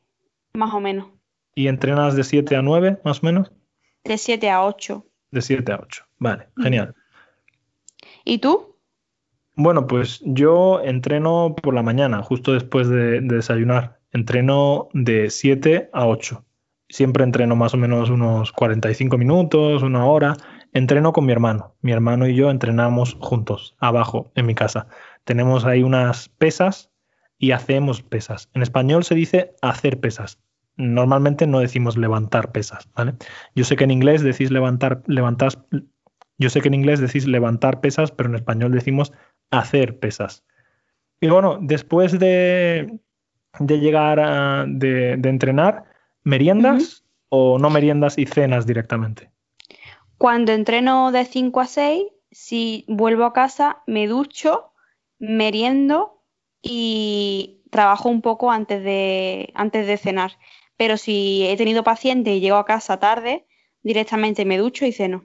más 0.54 0.72
o 0.72 0.80
menos. 0.80 1.08
¿Y 1.54 1.66
entrenas 1.68 2.14
de 2.14 2.24
7 2.24 2.56
a 2.56 2.62
9, 2.62 3.00
más 3.04 3.22
o 3.22 3.26
menos? 3.26 3.52
De 4.04 4.16
7 4.16 4.48
a 4.50 4.64
8. 4.64 5.04
De 5.30 5.42
7 5.42 5.72
a 5.72 5.80
8. 5.82 6.04
Vale, 6.18 6.48
genial. 6.62 6.94
¿Y 8.24 8.38
tú? 8.38 8.76
Bueno, 9.54 9.86
pues 9.86 10.20
yo 10.24 10.80
entreno 10.82 11.54
por 11.60 11.74
la 11.74 11.82
mañana, 11.82 12.22
justo 12.22 12.52
después 12.52 12.88
de, 12.88 13.20
desayunar. 13.20 14.00
Entreno 14.12 14.88
de 14.92 15.30
7 15.30 15.90
a 15.92 16.06
8. 16.06 16.44
Siempre 16.88 17.24
entreno 17.24 17.56
más 17.56 17.74
o 17.74 17.76
menos 17.76 18.10
unos 18.10 18.52
45 18.52 19.18
minutos, 19.18 19.82
una 19.82 20.04
hora. 20.06 20.36
Entreno 20.72 21.12
con 21.12 21.26
mi 21.26 21.32
hermano. 21.32 21.74
Mi 21.80 21.92
hermano 21.92 22.26
y 22.26 22.34
yo 22.34 22.50
entrenamos 22.50 23.16
juntos, 23.20 23.76
abajo, 23.78 24.32
en 24.34 24.46
mi 24.46 24.54
casa. 24.54 24.86
Tenemos 25.24 25.64
ahí 25.64 25.82
unas 25.82 26.28
pesas 26.28 26.90
y 27.38 27.52
hacemos 27.52 28.02
pesas. 28.02 28.48
En 28.55 28.62
español 28.62 29.05
se 29.05 29.14
dice 29.14 29.55
hacer 29.60 30.00
pesas 30.00 30.38
normalmente 30.76 31.46
no 31.46 31.60
decimos 31.60 31.96
levantar 31.96 32.52
pesas, 32.52 32.88
¿vale? 32.94 33.14
Yo 33.55 33.64
sé 33.64 33.76
que 33.76 33.84
en 33.84 33.91
inglés 33.91 34.22
decís 34.22 34.50
levantar, 34.50 35.02
levantas, 35.06 35.58
yo 36.38 36.50
sé 36.50 36.60
que 36.60 36.69
en 36.69 36.74
inglés 36.74 37.00
decís 37.00 37.26
levantar 37.26 37.81
pesas, 37.81 38.10
pero 38.10 38.29
en 38.29 38.36
español 38.36 38.72
decimos 38.72 39.12
hacer 39.50 39.98
pesas. 39.98 40.44
Y 41.20 41.29
bueno, 41.29 41.58
después 41.60 42.19
de, 42.19 42.98
de 43.58 43.81
llegar 43.81 44.19
a, 44.19 44.64
de, 44.67 45.12
entrenar, 45.12 45.84
¿meriendas 46.24 47.05
o 47.29 47.58
no 47.58 47.70
meriendas 47.70 48.19
y 48.19 48.26
cenas 48.26 48.67
directamente? 48.67 49.31
Cuando 50.22 50.52
entreno 50.52 51.10
de 51.10 51.24
5 51.24 51.60
a 51.60 51.67
6, 51.67 52.05
si 52.31 52.84
vuelvo 52.86 53.24
a 53.24 53.32
casa, 53.32 53.82
me 53.88 54.06
ducho, 54.06 54.72
meriendo 55.19 56.22
y 56.62 57.64
trabajo 57.70 58.08
un 58.08 58.22
poco 58.22 58.52
antes 58.52 58.84
de, 58.84 59.50
antes 59.56 59.86
de 59.88 59.96
cenar 59.96 60.32
pero 60.82 60.96
si 60.96 61.46
he 61.46 61.56
tenido 61.56 61.84
paciente 61.84 62.34
y 62.34 62.41
llego 62.41 62.56
a 62.56 62.64
casa 62.64 62.98
tarde, 62.98 63.46
directamente 63.84 64.44
me 64.44 64.58
ducho 64.58 64.84
y 64.84 64.91
ceno. 64.91 65.24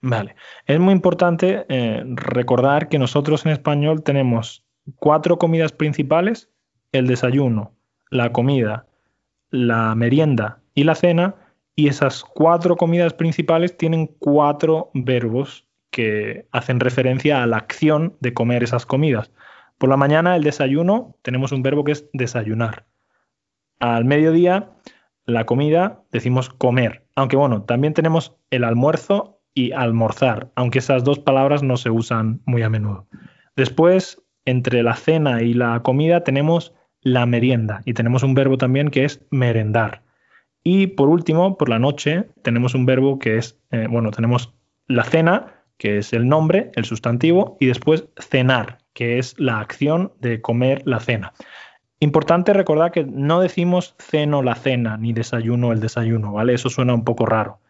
Vale. 0.00 0.36
Es 0.66 0.78
muy 0.78 0.92
importante 0.92 1.66
eh, 1.68 2.04
recordar 2.06 2.88
que 2.88 3.00
nosotros 3.00 3.44
en 3.44 3.50
español 3.50 4.04
tenemos 4.04 4.64
cuatro 5.00 5.36
comidas 5.36 5.72
principales, 5.72 6.48
el 6.92 7.08
desayuno, 7.08 7.72
la 8.08 8.30
comida, 8.30 8.86
la 9.50 9.96
merienda 9.96 10.60
y 10.74 10.84
la 10.84 10.94
cena, 10.94 11.34
y 11.76 11.88
esas 11.88 12.24
cuatro 12.24 12.76
comidas 12.76 13.14
principales 13.14 13.76
tienen 13.76 14.06
cuatro 14.18 14.90
verbos 14.94 15.66
que 15.90 16.46
hacen 16.50 16.80
referencia 16.80 17.42
a 17.42 17.46
la 17.46 17.56
acción 17.56 18.16
de 18.20 18.34
comer 18.34 18.62
esas 18.62 18.86
comidas. 18.86 19.32
Por 19.78 19.88
la 19.88 19.96
mañana, 19.96 20.36
el 20.36 20.42
desayuno, 20.42 21.16
tenemos 21.22 21.52
un 21.52 21.62
verbo 21.62 21.84
que 21.84 21.92
es 21.92 22.08
desayunar. 22.12 22.86
Al 23.80 24.04
mediodía, 24.04 24.70
la 25.26 25.46
comida, 25.46 26.02
decimos 26.12 26.50
comer. 26.50 27.06
Aunque 27.16 27.36
bueno, 27.36 27.62
también 27.62 27.94
tenemos 27.94 28.36
el 28.50 28.64
almuerzo 28.64 29.40
y 29.54 29.72
almorzar, 29.72 30.50
aunque 30.56 30.80
esas 30.80 31.04
dos 31.04 31.18
palabras 31.18 31.62
no 31.62 31.76
se 31.76 31.90
usan 31.90 32.40
muy 32.44 32.62
a 32.62 32.70
menudo. 32.70 33.06
Después, 33.56 34.22
entre 34.44 34.82
la 34.82 34.94
cena 34.94 35.42
y 35.42 35.54
la 35.54 35.80
comida, 35.82 36.24
tenemos 36.24 36.74
la 37.00 37.26
merienda 37.26 37.82
y 37.84 37.94
tenemos 37.94 38.22
un 38.22 38.34
verbo 38.34 38.58
también 38.58 38.90
que 38.90 39.04
es 39.04 39.24
merendar. 39.30 40.03
Y 40.64 40.88
por 40.88 41.10
último, 41.10 41.58
por 41.58 41.68
la 41.68 41.78
noche, 41.78 42.24
tenemos 42.42 42.74
un 42.74 42.86
verbo 42.86 43.18
que 43.18 43.36
es, 43.36 43.60
eh, 43.70 43.86
bueno, 43.88 44.10
tenemos 44.10 44.54
la 44.86 45.04
cena, 45.04 45.62
que 45.76 45.98
es 45.98 46.14
el 46.14 46.26
nombre, 46.26 46.72
el 46.74 46.86
sustantivo, 46.86 47.58
y 47.60 47.66
después 47.66 48.06
cenar, 48.18 48.78
que 48.94 49.18
es 49.18 49.38
la 49.38 49.60
acción 49.60 50.14
de 50.20 50.40
comer 50.40 50.82
la 50.86 51.00
cena. 51.00 51.34
Importante 52.00 52.54
recordar 52.54 52.92
que 52.92 53.04
no 53.04 53.40
decimos 53.40 53.94
ceno 53.98 54.42
la 54.42 54.54
cena, 54.54 54.96
ni 54.96 55.12
desayuno 55.12 55.70
el 55.70 55.80
desayuno, 55.80 56.32
¿vale? 56.32 56.54
Eso 56.54 56.70
suena 56.70 56.94
un 56.94 57.04
poco 57.04 57.26
raro. 57.26 57.60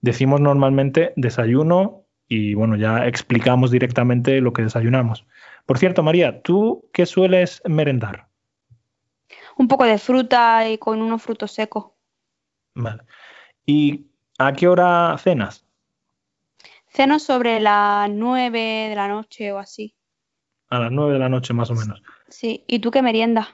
Decimos 0.00 0.40
normalmente 0.40 1.12
desayuno 1.16 2.04
y 2.28 2.54
bueno, 2.54 2.76
ya 2.76 3.06
explicamos 3.06 3.70
directamente 3.70 4.40
lo 4.40 4.52
que 4.52 4.62
desayunamos. 4.62 5.26
Por 5.66 5.78
cierto, 5.78 6.02
María, 6.02 6.40
¿tú 6.42 6.88
qué 6.92 7.04
sueles 7.04 7.60
merendar? 7.66 8.28
Un 9.56 9.68
poco 9.68 9.84
de 9.84 9.98
fruta 9.98 10.68
y 10.68 10.78
con 10.78 11.02
unos 11.02 11.22
frutos 11.22 11.52
secos. 11.52 11.97
Vale. 12.78 13.02
¿Y 13.66 14.06
a 14.38 14.52
qué 14.52 14.68
hora 14.68 15.16
cenas? 15.18 15.66
Ceno 16.86 17.18
sobre 17.18 17.60
las 17.60 18.08
nueve 18.08 18.86
de 18.88 18.94
la 18.94 19.08
noche 19.08 19.52
o 19.52 19.58
así. 19.58 19.94
A 20.70 20.78
las 20.78 20.92
nueve 20.92 21.14
de 21.14 21.18
la 21.18 21.28
noche 21.28 21.52
más 21.52 21.70
o 21.70 21.74
menos. 21.74 22.00
Sí, 22.28 22.64
¿y 22.68 22.78
tú 22.78 22.90
qué 22.90 23.02
meriendas? 23.02 23.48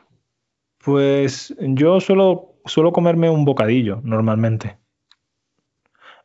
Pues 0.79 1.55
yo 1.59 2.01
suelo, 2.01 2.57
suelo 2.67 2.93
comerme 2.93 3.31
un 3.31 3.47
bocadillo 3.47 4.01
normalmente. 4.05 4.77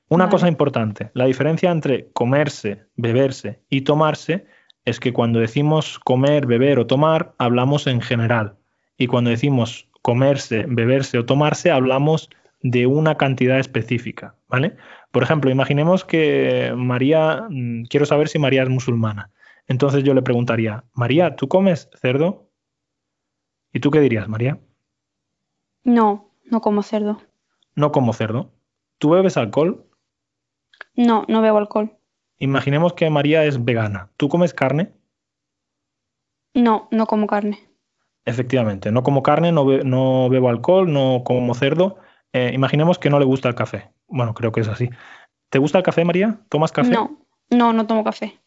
Una 0.10 0.26
Vale. 0.26 0.32
cosa 0.32 0.48
importante, 0.50 1.12
la 1.14 1.26
diferencia 1.26 1.72
entre 1.72 2.12
comerse, 2.12 2.88
beberse 2.96 3.62
y 3.70 3.82
tomarse 3.82 4.46
es 4.84 5.00
que 5.00 5.14
cuando 5.14 5.40
decimos 5.40 6.00
comer, 6.00 6.48
beber 6.48 6.80
o 6.80 6.88
tomar, 6.88 7.34
hablamos 7.38 7.88
en 7.88 8.02
general. 8.02 8.58
Y 8.98 9.08
cuando 9.08 9.30
decimos 9.30 9.88
comerse, 10.02 10.66
beberse 10.68 11.18
o 11.18 11.26
tomarse, 11.26 11.72
hablamos 11.72 12.30
de 12.62 12.86
una 12.88 13.16
cantidad 13.16 13.60
específica, 13.60 14.36
¿vale? 14.48 14.76
Por 15.12 15.24
ejemplo, 15.24 15.50
imaginemos 15.50 16.04
que 16.06 16.74
María, 16.76 17.46
mm, 17.50 17.84
quiero 17.86 18.06
saber 18.06 18.28
si 18.28 18.40
María 18.40 18.64
es 18.64 18.70
musulmana. 18.70 19.32
Entonces 19.68 20.04
yo 20.04 20.14
le 20.14 20.22
preguntaría, 20.22 20.84
María, 20.94 21.36
¿tú 21.36 21.48
comes 21.48 21.90
cerdo? 21.96 22.50
¿Y 23.72 23.80
tú 23.80 23.92
qué 23.92 24.00
dirías, 24.02 24.28
María? 24.28 24.60
No, 25.84 26.32
no 26.46 26.62
como 26.62 26.84
cerdo. 26.84 27.22
No 27.76 27.92
como 27.92 28.14
cerdo. 28.14 28.52
¿Tú 28.98 29.12
bebes 29.12 29.38
alcohol? 29.38 29.86
No, 30.96 31.24
no 31.28 31.42
bebo 31.42 31.58
alcohol. 31.60 31.98
Imaginemos 32.40 32.94
que 32.94 33.10
María 33.10 33.46
es 33.46 33.64
vegana. 33.64 34.12
¿Tú 34.18 34.28
comes 34.28 34.54
carne? 34.54 34.94
No, 36.54 36.88
no 36.92 37.06
como 37.06 37.28
carne. 37.28 37.60
Efectivamente, 38.26 38.92
no 38.92 39.04
como 39.04 39.24
carne, 39.24 39.52
no, 39.52 39.66
be- 39.66 39.84
no 39.84 40.30
bebo 40.30 40.50
alcohol, 40.50 40.92
no 40.92 41.24
como 41.24 41.54
cerdo. 41.54 41.98
Eh, 42.34 42.52
imaginemos 42.54 43.00
que 43.00 43.10
no 43.10 43.20
le 43.20 43.26
gusta 43.26 43.50
el 43.50 43.56
café. 43.56 43.92
Bueno, 44.08 44.34
creo 44.34 44.52
que 44.52 44.62
es 44.62 44.68
así. 44.68 44.90
¿Te 45.50 45.60
gusta 45.60 45.80
el 45.80 45.84
café, 45.84 46.06
María? 46.06 46.40
¿Tomas 46.50 46.72
café? 46.72 46.92
No, 46.92 47.26
no, 47.50 47.74
no 47.74 47.88
tomo 47.88 48.04
café. 48.04 48.40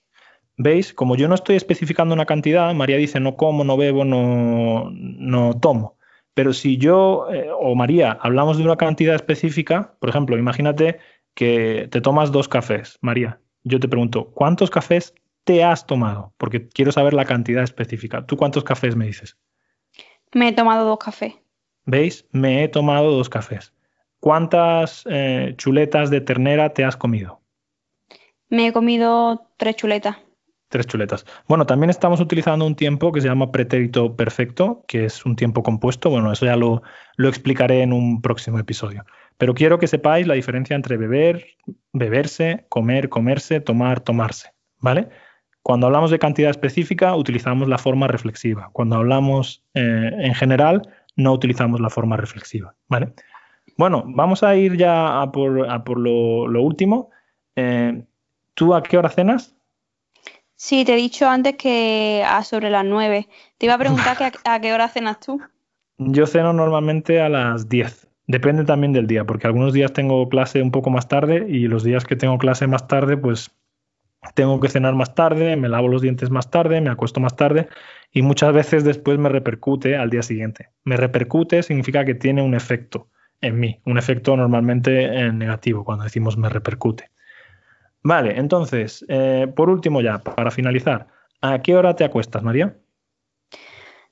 ¿Veis? 0.57 0.93
Como 0.93 1.17
yo 1.17 1.29
no 1.29 1.35
estoy 1.35 1.57
especificando 1.57 2.15
una 2.15 2.27
cantidad, 2.27 2.73
María 2.75 2.97
dice 2.97 3.19
no 3.21 3.37
como, 3.37 3.65
no 3.65 3.77
bebo, 3.77 4.05
no, 4.05 4.91
no 4.93 5.59
tomo. 5.59 5.97
Pero 6.35 6.53
si 6.53 6.79
yo 6.79 7.27
eh, 7.31 7.49
o 7.59 7.75
María 7.75 8.19
hablamos 8.21 8.59
de 8.59 8.65
una 8.65 8.77
cantidad 8.77 9.15
específica, 9.15 9.95
por 9.99 10.09
ejemplo, 10.09 10.39
imagínate 10.39 10.99
que 11.35 11.89
te 11.91 12.01
tomas 12.01 12.33
dos 12.33 12.49
cafés, 12.49 12.99
María. 13.01 13.41
Yo 13.65 13.81
te 13.81 13.89
pregunto, 13.89 14.31
¿cuántos 14.33 14.71
cafés 14.71 15.15
te 15.45 15.65
has 15.65 15.87
tomado? 15.87 16.35
Porque 16.37 16.69
quiero 16.69 16.93
saber 16.93 17.15
la 17.15 17.25
cantidad 17.25 17.63
específica. 17.63 18.27
¿Tú 18.27 18.37
cuántos 18.37 18.65
cafés 18.65 18.97
me 18.97 19.07
dices? 19.07 19.37
Me 20.33 20.49
he 20.49 20.53
tomado 20.53 20.87
dos 20.87 20.99
cafés. 20.99 21.35
¿Veis? 21.85 22.27
Me 22.33 22.65
he 22.65 22.69
tomado 22.69 23.11
dos 23.11 23.29
cafés. 23.29 23.73
¿Cuántas 24.21 25.05
eh, 25.11 25.55
chuletas 25.57 26.11
de 26.11 26.21
ternera 26.21 26.73
te 26.75 26.85
has 26.85 26.97
comido? 26.97 27.41
Me 28.49 28.69
he 28.69 28.73
comido 28.73 29.49
tres 29.57 29.77
chuletas. 29.77 30.17
Tres 30.69 30.87
chuletas. 30.87 31.27
Bueno, 31.49 31.67
también 31.67 31.91
estamos 31.91 32.21
utilizando 32.21 32.65
un 32.65 32.77
tiempo 32.77 33.13
que 33.13 33.21
se 33.21 33.29
llama 33.29 33.51
pretérito 33.51 34.15
perfecto, 34.17 34.85
que 34.87 35.05
es 35.05 35.27
un 35.27 35.37
tiempo 35.37 35.63
compuesto. 35.63 36.09
Bueno, 36.09 36.33
eso 36.33 36.47
ya 36.47 36.57
lo, 36.57 36.83
lo 37.17 37.29
explicaré 37.29 37.83
en 37.83 37.93
un 37.93 38.23
próximo 38.23 38.59
episodio. 38.59 39.05
Pero 39.39 39.55
quiero 39.55 39.79
que 39.79 39.87
sepáis 39.87 40.27
la 40.27 40.35
diferencia 40.35 40.77
entre 40.77 40.97
beber, 40.97 41.47
beberse, 41.93 42.65
comer, 42.69 43.09
comerse, 43.09 43.61
tomar, 43.61 44.01
tomarse. 44.01 44.53
¿Vale? 44.79 45.09
Cuando 45.63 45.87
hablamos 45.87 46.11
de 46.11 46.19
cantidad 46.19 46.51
específica, 46.51 47.15
utilizamos 47.15 47.69
la 47.69 47.79
forma 47.79 48.09
reflexiva. 48.09 48.71
Cuando 48.73 48.97
hablamos 48.97 49.65
eh, 49.75 50.11
en 50.19 50.35
general, 50.35 50.83
no 51.17 51.33
utilizamos 51.33 51.81
la 51.81 51.91
forma 51.91 52.17
reflexiva. 52.17 52.75
¿Vale? 52.89 53.13
Bueno, 53.77 54.05
vamos 54.07 54.43
a 54.43 54.55
ir 54.57 54.77
ya 54.77 55.23
a 55.23 55.33
por, 55.33 55.69
a 55.69 55.85
por 55.85 55.99
lo, 55.99 56.47
lo 56.49 56.63
último. 56.63 57.11
Eh, 57.57 58.05
¿Tú 58.55 58.75
a 58.75 58.83
qué 58.83 58.99
hora 58.99 59.09
cenas? 59.09 59.55
Sí, 60.55 60.85
te 60.85 60.93
he 60.93 60.97
dicho 60.97 61.29
antes 61.29 61.57
que 61.57 62.25
a 62.27 62.45
sobre 62.45 62.71
las 62.71 62.85
nueve. 62.85 63.29
Te 63.59 63.67
iba 63.67 63.75
a 63.75 63.79
preguntar 63.79 64.17
que 64.17 64.25
a, 64.25 64.55
a 64.55 64.61
qué 64.61 64.73
hora 64.73 64.89
cenas 64.89 65.21
tú. 65.21 65.41
Yo 65.99 66.27
ceno 66.27 66.53
normalmente 66.53 67.21
a 67.21 67.29
las 67.29 67.69
10. 67.69 68.09
Depende 68.27 68.65
también 68.65 68.93
del 68.93 69.07
día, 69.07 69.25
porque 69.25 69.47
algunos 69.47 69.73
días 69.73 69.93
tengo 69.93 70.29
clase 70.29 70.63
un 70.63 70.71
poco 70.71 70.91
más 70.91 71.09
tarde 71.09 71.47
y 71.49 71.67
los 71.67 71.83
días 71.83 72.05
que 72.05 72.17
tengo 72.17 72.39
clase 72.39 72.67
más 72.67 72.87
tarde, 72.87 73.17
pues 73.17 73.51
tengo 74.35 74.61
que 74.61 74.69
cenar 74.69 74.95
más 74.95 75.15
tarde, 75.15 75.57
me 75.57 75.69
lavo 75.69 75.89
los 75.89 76.03
dientes 76.03 76.31
más 76.31 76.51
tarde, 76.51 76.81
me 76.81 76.91
acuesto 76.91 77.21
más 77.21 77.37
tarde 77.37 77.69
y 78.13 78.23
muchas 78.23 78.53
veces 78.53 78.85
después 78.85 79.19
me 79.19 79.29
repercute 79.29 79.97
al 79.97 80.11
día 80.11 80.23
siguiente. 80.23 80.71
Me 80.85 80.97
repercute 80.97 81.63
significa 81.63 82.05
que 82.05 82.15
tiene 82.15 82.43
un 82.43 82.55
efecto 82.55 83.09
en 83.41 83.59
mí, 83.59 83.81
un 83.85 83.99
efecto 83.99 84.37
normalmente 84.37 85.05
eh, 85.05 85.33
negativo 85.33 85.85
cuando 85.85 86.05
decimos 86.05 86.37
me 86.37 86.49
repercute. 86.49 87.11
Vale, 88.05 88.39
entonces, 88.39 89.05
eh, 89.09 89.53
por 89.55 89.71
último 89.71 90.01
ya, 90.01 90.19
para 90.19 90.51
finalizar, 90.51 91.09
¿a 91.41 91.61
qué 91.61 91.77
hora 91.77 91.95
te 91.95 92.05
acuestas, 92.05 92.43
María? 92.43 92.77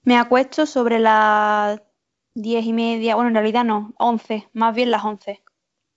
Me 0.03 0.17
acuesto 0.17 0.67
sobre 0.67 0.99
las 0.99 1.81
diez 2.35 2.65
y 2.65 2.73
media. 2.73 3.15
Bueno, 3.15 3.29
en 3.29 3.35
realidad 3.35 3.65
no, 3.65 3.95
once, 3.99 4.49
más 4.53 4.75
bien 4.75 4.91
las 4.91 5.05
once. 5.05 5.43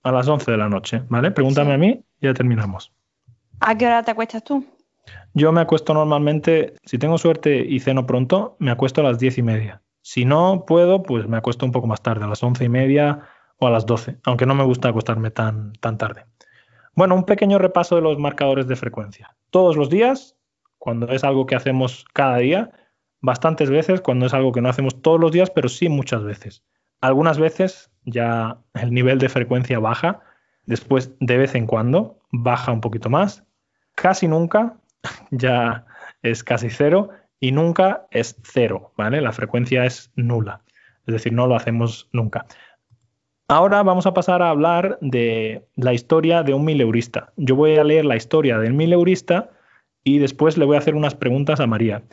A 0.04 0.12
las 0.12 0.28
11 0.28 0.52
de 0.52 0.58
la 0.58 0.70
noche, 0.70 1.02
¿vale? 1.08 1.32
Pregúntame 1.32 1.70
Sí. 1.70 1.74
a 1.76 1.78
mí 1.78 2.04
y 2.20 2.26
ya 2.26 2.34
terminamos. 2.34 2.92
¿A 3.60 3.78
qué 3.78 3.86
hora 3.86 4.04
te 4.04 4.12
acuestas 4.12 4.44
tú? 4.44 4.66
Yo 5.34 5.52
me 5.52 5.62
acuesto 5.62 5.94
normalmente, 5.94 6.76
si 6.86 6.98
tengo 6.98 7.18
suerte 7.18 7.66
y 7.68 7.80
ceno 7.80 8.06
pronto, 8.06 8.56
me 8.60 8.72
acuesto 8.72 9.02
a 9.02 9.04
las 9.04 9.20
diez 9.20 9.38
y 9.38 9.42
media. 9.42 9.82
Si 10.02 10.26
no 10.26 10.66
puedo, 10.68 11.02
pues 11.02 11.28
me 11.28 11.38
acuesto 11.38 11.66
un 11.66 11.72
poco 11.72 11.88
más 11.88 12.02
tarde, 12.02 12.26
a 12.26 12.28
las 12.28 12.44
once 12.44 12.66
y 12.66 12.70
media 12.70 13.22
o 13.58 13.68
a 13.68 13.72
las 13.72 13.86
doce, 13.86 14.18
aunque 14.26 14.46
no 14.46 14.54
me 14.54 14.64
gusta 14.64 14.90
acostarme 14.90 15.32
tan, 15.32 15.74
tan 15.74 15.98
tarde. 15.98 16.26
Bueno, 16.96 17.16
un 17.16 17.24
pequeño 17.24 17.58
repaso 17.58 17.96
de 17.96 18.02
los 18.02 18.20
marcadores 18.20 18.68
de 18.68 18.76
frecuencia. 18.76 19.36
Todos 19.50 19.76
los 19.76 19.90
días, 19.90 20.38
cuando 20.78 21.08
es 21.08 21.24
algo 21.24 21.46
que 21.46 21.56
hacemos 21.56 22.06
cada 22.14 22.38
día, 22.38 22.72
bastantes 23.22 23.70
veces, 23.70 24.02
cuando 24.02 24.26
es 24.28 24.34
algo 24.34 24.52
que 24.52 24.62
no 24.62 24.70
hacemos 24.70 25.02
todos 25.02 25.20
los 25.20 25.32
días, 25.32 25.50
pero 25.50 25.70
sí 25.70 25.90
muchas 25.90 26.24
veces. 26.24 26.64
Algunas 27.02 27.40
veces 27.40 27.90
ya 28.06 28.58
el 28.74 28.94
nivel 28.94 29.18
de 29.18 29.30
frecuencia 29.30 29.80
baja, 29.80 30.20
después 30.66 31.14
de 31.20 31.38
vez 31.38 31.56
en 31.56 31.66
cuando 31.66 32.23
baja 32.34 32.72
un 32.72 32.82
poquito 32.82 33.10
más, 33.10 33.44
casi 33.96 34.28
nunca 34.28 34.76
ya 35.32 35.86
es 36.22 36.44
casi 36.44 36.70
cero 36.70 37.10
y 37.40 37.52
nunca 37.52 38.08
es 38.12 38.36
cero, 38.44 38.92
¿vale? 38.98 39.22
La 39.22 39.32
frecuencia 39.32 39.86
es 39.86 40.12
nula, 40.16 40.62
es 41.06 41.14
decir, 41.14 41.32
no 41.32 41.48
lo 41.48 41.56
hacemos 41.56 42.10
nunca. 42.12 42.46
Ahora 43.48 43.84
vamos 43.84 44.08
a 44.08 44.14
pasar 44.14 44.42
a 44.42 44.50
hablar 44.50 44.98
de 45.02 45.68
la 45.76 45.94
historia 45.94 46.44
de 46.44 46.54
un 46.54 46.66
mileurista. 46.66 47.34
Yo 47.36 47.56
voy 47.56 47.78
a 47.78 47.84
leer 47.84 48.06
la 48.06 48.16
historia 48.16 48.58
del 48.58 48.74
mileurista 48.74 49.52
y 50.04 50.18
después 50.20 50.58
le 50.58 50.66
voy 50.66 50.76
a 50.76 50.80
hacer 50.80 50.96
unas 50.96 51.14
preguntas 51.14 51.60
a 51.60 51.68
María. 51.68 52.04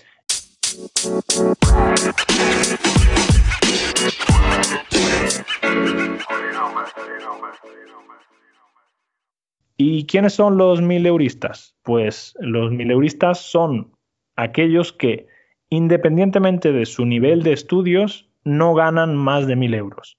¿Y 9.82 10.04
quiénes 10.04 10.34
son 10.34 10.58
los 10.58 10.82
mileuristas? 10.82 11.74
Pues 11.84 12.34
los 12.38 12.70
mileuristas 12.70 13.40
son 13.40 13.96
aquellos 14.36 14.92
que, 14.92 15.26
independientemente 15.70 16.70
de 16.70 16.84
su 16.84 17.06
nivel 17.06 17.42
de 17.42 17.54
estudios, 17.54 18.28
no 18.44 18.74
ganan 18.74 19.16
más 19.16 19.46
de 19.46 19.56
mil 19.56 19.72
euros. 19.72 20.18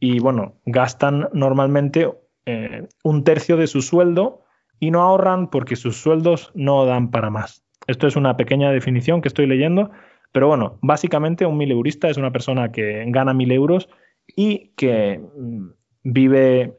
Y 0.00 0.18
bueno, 0.18 0.56
gastan 0.66 1.28
normalmente 1.32 2.10
eh, 2.44 2.88
un 3.04 3.22
tercio 3.22 3.56
de 3.56 3.68
su 3.68 3.82
sueldo 3.82 4.42
y 4.80 4.90
no 4.90 5.02
ahorran 5.02 5.48
porque 5.48 5.76
sus 5.76 5.98
sueldos 5.98 6.50
no 6.56 6.84
dan 6.84 7.12
para 7.12 7.30
más. 7.30 7.64
Esto 7.86 8.08
es 8.08 8.16
una 8.16 8.36
pequeña 8.36 8.72
definición 8.72 9.20
que 9.20 9.28
estoy 9.28 9.46
leyendo, 9.46 9.92
pero 10.32 10.48
bueno, 10.48 10.80
básicamente 10.82 11.46
un 11.46 11.56
mileurista 11.56 12.08
es 12.08 12.16
una 12.16 12.32
persona 12.32 12.72
que 12.72 13.04
gana 13.06 13.32
mil 13.32 13.52
euros 13.52 13.88
y 14.26 14.72
que 14.76 15.20
mm, 15.20 15.68
vive 16.02 16.77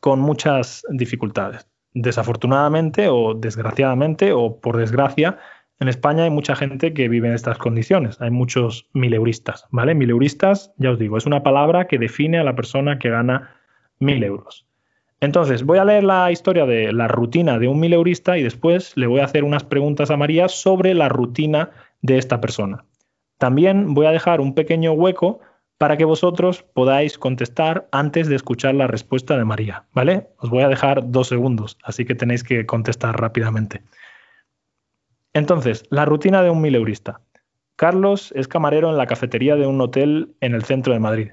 con 0.00 0.20
muchas 0.20 0.84
dificultades. 0.90 1.66
Desafortunadamente 1.94 3.08
o 3.08 3.34
desgraciadamente 3.34 4.32
o 4.32 4.58
por 4.60 4.76
desgracia, 4.76 5.38
En 5.82 5.88
España 5.88 6.22
hay 6.22 6.30
mucha 6.30 6.54
gente 6.54 6.94
que 6.94 7.08
vive 7.08 7.26
en 7.26 7.34
estas 7.34 7.58
condiciones, 7.58 8.20
hay 8.20 8.30
muchos 8.30 8.88
mileuristas, 8.92 9.66
¿vale? 9.72 9.96
Mileuristas, 9.96 10.72
ya 10.76 10.92
os 10.92 10.98
digo, 11.00 11.16
es 11.16 11.26
una 11.26 11.42
palabra 11.42 11.88
que 11.88 11.98
define 11.98 12.38
a 12.38 12.44
la 12.44 12.54
persona 12.54 13.00
que 13.00 13.10
gana 13.10 13.56
mil 13.98 14.22
euros. 14.22 14.64
Entonces, 15.18 15.64
voy 15.64 15.78
a 15.78 15.84
leer 15.84 16.04
la 16.04 16.30
historia 16.30 16.66
de 16.66 16.92
la 16.92 17.08
rutina 17.08 17.58
de 17.58 17.66
un 17.66 17.80
mileurista 17.80 18.38
y 18.38 18.44
después 18.44 18.96
le 18.96 19.08
voy 19.08 19.22
a 19.22 19.24
hacer 19.24 19.42
unas 19.42 19.64
preguntas 19.64 20.12
a 20.12 20.16
María 20.16 20.48
sobre 20.48 20.94
la 20.94 21.08
rutina 21.08 21.70
de 22.00 22.16
esta 22.18 22.40
persona. 22.40 22.84
También 23.38 23.92
voy 23.92 24.06
a 24.06 24.12
dejar 24.12 24.40
un 24.40 24.54
pequeño 24.54 24.92
hueco 24.92 25.40
para 25.82 25.96
que 25.96 26.04
vosotros 26.04 26.62
podáis 26.62 27.18
contestar 27.18 27.88
antes 27.90 28.28
de 28.28 28.36
escuchar 28.36 28.76
la 28.76 28.86
respuesta 28.86 29.36
de 29.36 29.44
María, 29.44 29.84
¿vale? 29.92 30.28
Os 30.38 30.48
voy 30.48 30.62
a 30.62 30.68
dejar 30.68 31.10
dos 31.10 31.26
segundos, 31.26 31.76
así 31.82 32.04
que 32.04 32.14
tenéis 32.14 32.44
que 32.44 32.64
contestar 32.66 33.20
rápidamente. 33.20 33.82
Entonces, 35.32 35.82
la 35.90 36.04
rutina 36.04 36.40
de 36.44 36.50
un 36.50 36.60
mileurista. 36.60 37.20
Carlos 37.74 38.32
es 38.36 38.46
camarero 38.46 38.90
en 38.90 38.96
la 38.96 39.08
cafetería 39.08 39.56
de 39.56 39.66
un 39.66 39.80
hotel 39.80 40.36
en 40.40 40.54
el 40.54 40.62
centro 40.62 40.92
de 40.92 41.00
Madrid. 41.00 41.32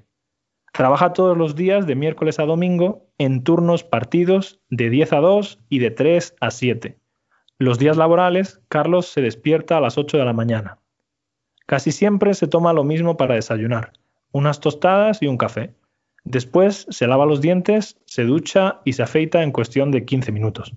Trabaja 0.73 1.13
todos 1.13 1.37
los 1.37 1.55
días 1.55 1.85
de 1.85 1.93
miércoles 1.93 2.39
a 2.39 2.45
domingo 2.45 3.05
en 3.19 3.43
turnos 3.43 3.83
partidos 3.83 4.61
de 4.71 4.89
10 4.89 5.13
a 5.13 5.17
2 5.17 5.59
y 5.69 5.77
de 5.77 5.91
3 5.91 6.35
a 6.41 6.49
7. 6.49 6.97
Los 7.59 7.77
días 7.77 7.97
laborales, 7.97 8.63
Carlos 8.67 9.05
se 9.05 9.21
despierta 9.21 9.77
a 9.77 9.81
las 9.81 9.99
8 9.99 10.17
de 10.17 10.25
la 10.25 10.33
mañana. 10.33 10.79
Casi 11.67 11.91
siempre 11.91 12.33
se 12.33 12.47
toma 12.47 12.73
lo 12.73 12.83
mismo 12.83 13.15
para 13.15 13.35
desayunar, 13.35 13.93
unas 14.31 14.59
tostadas 14.59 15.21
y 15.21 15.27
un 15.27 15.37
café. 15.37 15.75
Después 16.23 16.85
se 16.89 17.07
lava 17.07 17.25
los 17.25 17.41
dientes, 17.41 17.97
se 18.05 18.23
ducha 18.23 18.81
y 18.85 18.93
se 18.93 19.03
afeita 19.03 19.43
en 19.43 19.51
cuestión 19.51 19.91
de 19.91 20.05
15 20.05 20.31
minutos. 20.31 20.75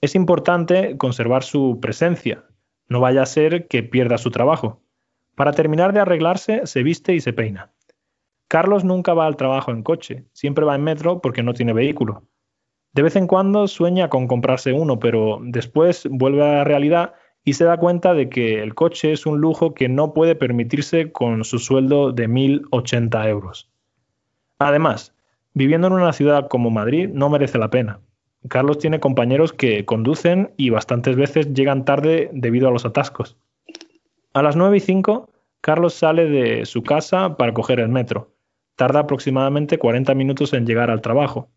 Es 0.00 0.14
importante 0.14 0.96
conservar 0.98 1.42
su 1.42 1.78
presencia, 1.80 2.44
no 2.88 3.00
vaya 3.00 3.22
a 3.22 3.26
ser 3.26 3.66
que 3.68 3.82
pierda 3.82 4.18
su 4.18 4.30
trabajo. 4.30 4.82
Para 5.34 5.52
terminar 5.52 5.92
de 5.92 6.00
arreglarse, 6.00 6.66
se 6.66 6.82
viste 6.82 7.14
y 7.14 7.20
se 7.20 7.32
peina. 7.32 7.72
Carlos 8.48 8.84
nunca 8.84 9.14
va 9.14 9.26
al 9.26 9.36
trabajo 9.36 9.70
en 9.70 9.82
coche, 9.82 10.26
siempre 10.32 10.64
va 10.64 10.74
en 10.74 10.84
metro 10.84 11.20
porque 11.20 11.42
no 11.42 11.54
tiene 11.54 11.72
vehículo. 11.72 12.28
De 12.92 13.02
vez 13.02 13.16
en 13.16 13.26
cuando 13.26 13.66
sueña 13.66 14.08
con 14.08 14.28
comprarse 14.28 14.72
uno, 14.72 15.00
pero 15.00 15.38
después 15.42 16.06
vuelve 16.08 16.42
a 16.42 16.52
la 16.52 16.64
realidad 16.64 17.14
y 17.44 17.54
se 17.54 17.64
da 17.64 17.76
cuenta 17.76 18.14
de 18.14 18.28
que 18.28 18.62
el 18.62 18.74
coche 18.74 19.12
es 19.12 19.26
un 19.26 19.40
lujo 19.40 19.74
que 19.74 19.88
no 19.88 20.14
puede 20.14 20.34
permitirse 20.34 21.12
con 21.12 21.44
su 21.44 21.58
sueldo 21.58 22.12
de 22.12 22.28
1.080 22.28 23.28
euros. 23.28 23.68
Además, 24.58 25.14
viviendo 25.52 25.88
en 25.88 25.92
una 25.92 26.12
ciudad 26.12 26.48
como 26.48 26.70
Madrid 26.70 27.08
no 27.12 27.28
merece 27.28 27.58
la 27.58 27.70
pena. 27.70 28.00
Carlos 28.48 28.78
tiene 28.78 29.00
compañeros 29.00 29.52
que 29.52 29.84
conducen 29.84 30.52
y 30.56 30.70
bastantes 30.70 31.16
veces 31.16 31.52
llegan 31.52 31.84
tarde 31.84 32.30
debido 32.32 32.68
a 32.68 32.70
los 32.70 32.84
atascos. 32.84 33.36
A 34.32 34.42
las 34.42 34.56
9 34.56 34.76
y 34.76 34.80
5, 34.80 35.30
Carlos 35.60 35.94
sale 35.94 36.28
de 36.28 36.66
su 36.66 36.82
casa 36.82 37.36
para 37.36 37.54
coger 37.54 37.80
el 37.80 37.88
metro. 37.88 38.32
Tarda 38.76 39.00
aproximadamente 39.00 39.78
40 39.78 40.14
minutos 40.14 40.52
en 40.52 40.66
llegar 40.66 40.90
al 40.90 41.00
trabajo. 41.00 41.48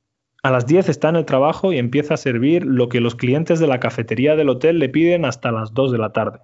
A 0.48 0.50
las 0.50 0.66
10 0.66 0.88
está 0.88 1.10
en 1.10 1.18
el 1.18 1.26
trabajo 1.26 1.74
y 1.74 1.78
empieza 1.78 2.14
a 2.14 2.16
servir 2.16 2.66
lo 2.66 2.88
que 2.88 3.02
los 3.02 3.16
clientes 3.16 3.60
de 3.60 3.68
la 3.68 3.82
cafetería 3.82 4.38
del 4.38 4.48
hotel 4.48 4.80
le 4.80 4.88
piden 4.88 5.26
hasta 5.26 5.52
las 5.52 5.74
2 5.74 5.92
de 5.92 5.98
la 5.98 6.14
tarde. 6.14 6.40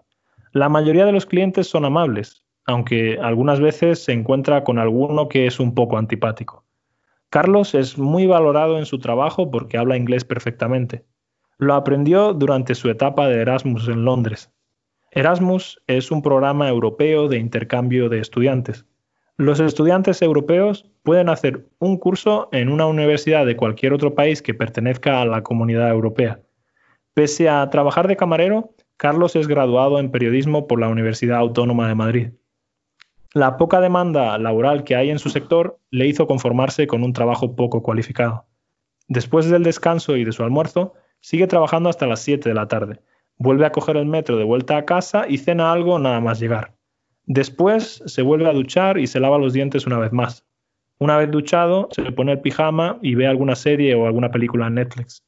La 0.52 0.68
mayoría 0.68 1.06
de 1.06 1.14
los 1.14 1.26
clientes 1.26 1.68
son 1.68 1.86
amables, 1.86 2.44
aunque 2.66 3.18
algunas 3.22 3.62
veces 3.62 4.04
se 4.04 4.12
encuentra 4.12 4.66
con 4.66 4.78
alguno 4.78 5.30
que 5.30 5.48
es 5.48 5.58
un 5.58 5.74
poco 5.74 5.98
antipático. 5.98 6.66
Carlos 7.30 7.76
es 7.76 7.98
muy 7.98 8.28
valorado 8.28 8.78
en 8.78 8.86
su 8.86 9.00
trabajo 9.00 9.50
porque 9.50 9.78
habla 9.78 9.96
inglés 9.96 10.26
perfectamente. 10.26 11.06
Lo 11.58 11.74
aprendió 11.74 12.34
durante 12.34 12.76
su 12.76 12.90
etapa 12.90 13.30
de 13.30 13.40
Erasmus 13.40 13.88
en 13.88 14.04
Londres. 14.04 14.52
Erasmus 15.12 15.82
es 15.88 16.12
un 16.12 16.22
programa 16.22 16.68
europeo 16.68 17.30
de 17.30 17.38
intercambio 17.38 18.10
de 18.10 18.20
estudiantes. 18.20 18.86
Los 19.38 19.60
estudiantes 19.60 20.22
europeos 20.22 20.86
pueden 21.02 21.28
hacer 21.28 21.66
un 21.80 21.98
curso 21.98 22.50
en 22.52 22.70
una 22.70 22.86
universidad 22.86 23.48
de 23.48 23.58
cualquier 23.58 23.92
otro 23.92 24.14
país 24.14 24.44
que 24.44 24.54
pertenezca 24.54 25.22
a 25.22 25.26
la 25.26 25.42
comunidad 25.42 25.90
europea. 25.90 26.42
Pese 27.16 27.50
a 27.50 27.68
trabajar 27.72 28.08
de 28.08 28.16
camarero, 28.16 28.76
Carlos 28.96 29.36
es 29.36 29.48
graduado 29.48 29.98
en 29.98 30.12
periodismo 30.12 30.68
por 30.68 30.80
la 30.80 30.88
Universidad 30.88 31.40
Autónoma 31.40 31.88
de 31.88 31.96
Madrid. 31.96 32.28
La 33.34 33.58
poca 33.58 33.82
demanda 33.82 34.38
laboral 34.38 34.84
que 34.84 34.96
hay 34.96 35.10
en 35.10 35.18
su 35.18 35.32
sector 35.32 35.80
le 35.90 36.06
hizo 36.06 36.28
conformarse 36.28 36.86
con 36.86 37.04
un 37.04 37.14
trabajo 37.14 37.56
poco 37.56 37.82
cualificado. 37.82 38.46
Después 39.08 39.50
del 39.50 39.64
descanso 39.64 40.16
y 40.16 40.26
de 40.26 40.32
su 40.32 40.44
almuerzo, 40.44 40.94
sigue 41.22 41.48
trabajando 41.48 41.90
hasta 41.90 42.06
las 42.06 42.20
7 42.22 42.48
de 42.48 42.56
la 42.56 42.68
tarde. 42.68 43.02
Vuelve 43.38 43.66
a 43.66 43.72
coger 43.72 43.98
el 43.98 44.06
metro 44.06 44.38
de 44.38 44.44
vuelta 44.44 44.78
a 44.78 44.86
casa 44.86 45.26
y 45.28 45.40
cena 45.40 45.72
algo 45.72 45.98
nada 45.98 46.20
más 46.20 46.40
llegar. 46.40 46.76
Después 47.26 48.04
se 48.06 48.22
vuelve 48.22 48.50
a 48.50 48.54
duchar 48.54 48.98
y 48.98 49.08
se 49.08 49.20
lava 49.20 49.38
los 49.38 49.54
dientes 49.54 49.88
una 49.88 50.00
vez 50.00 50.12
más. 50.12 50.46
Una 51.00 51.18
vez 51.18 51.32
duchado, 51.32 51.90
se 51.92 52.02
le 52.02 52.12
pone 52.12 52.34
el 52.34 52.42
pijama 52.42 53.00
y 53.02 53.16
ve 53.16 53.28
alguna 53.28 53.56
serie 53.56 53.96
o 53.96 54.06
alguna 54.06 54.32
película 54.32 54.68
en 54.68 54.76
Netflix. 54.76 55.24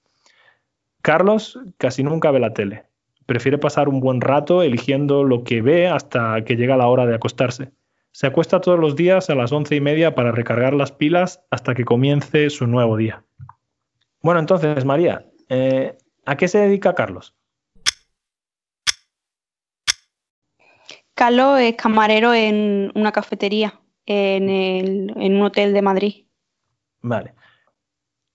Carlos 1.02 1.60
casi 1.78 2.04
nunca 2.04 2.32
ve 2.32 2.40
la 2.40 2.54
tele. 2.54 2.84
Prefiere 3.26 3.58
pasar 3.58 3.90
un 3.90 4.00
buen 4.00 4.22
rato 4.22 4.62
eligiendo 4.62 5.24
lo 5.24 5.44
que 5.44 5.62
ve 5.62 5.88
hasta 5.88 6.44
que 6.44 6.56
llega 6.56 6.78
la 6.78 6.88
hora 6.88 7.06
de 7.06 7.16
acostarse. 7.16 7.72
Se 8.12 8.28
acuesta 8.28 8.62
todos 8.62 8.80
los 8.80 8.96
días 8.96 9.30
a 9.30 9.36
las 9.36 9.52
once 9.52 9.76
y 9.76 9.82
media 9.82 10.16
para 10.16 10.32
recargar 10.32 10.74
las 10.74 10.92
pilas 10.92 11.44
hasta 11.50 11.76
que 11.76 11.86
comience 11.86 12.50
su 12.50 12.68
nuevo 12.68 12.98
día. 12.98 13.24
Bueno, 14.22 14.40
entonces, 14.40 14.86
María, 14.86 15.26
eh, 15.50 15.98
¿a 16.26 16.38
qué 16.38 16.48
se 16.48 16.60
dedica 16.60 16.96
Carlos? 16.96 17.36
Carlos 21.16 21.60
es 21.62 21.76
camarero 21.76 22.34
en 22.34 22.92
una 22.94 23.12
cafetería 23.14 23.80
en, 24.06 24.50
en 24.50 25.36
un 25.36 25.42
hotel 25.42 25.74
de 25.74 25.82
Madrid. 25.82 26.26
Vale. 27.02 27.34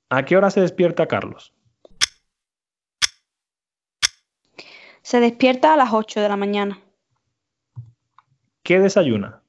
¿A 0.09 0.25
qué 0.25 0.37
hora 0.37 0.51
se 0.51 0.63
despierta 0.63 1.07
Carlos? 1.07 1.55
Se 5.03 5.21
despierta 5.21 5.75
a 5.75 5.77
las 5.77 5.93
8 5.93 6.21
de 6.21 6.29
la 6.29 6.37
mañana. 6.37 6.81
¿Qué 8.63 8.81
desayuna? 8.81 9.43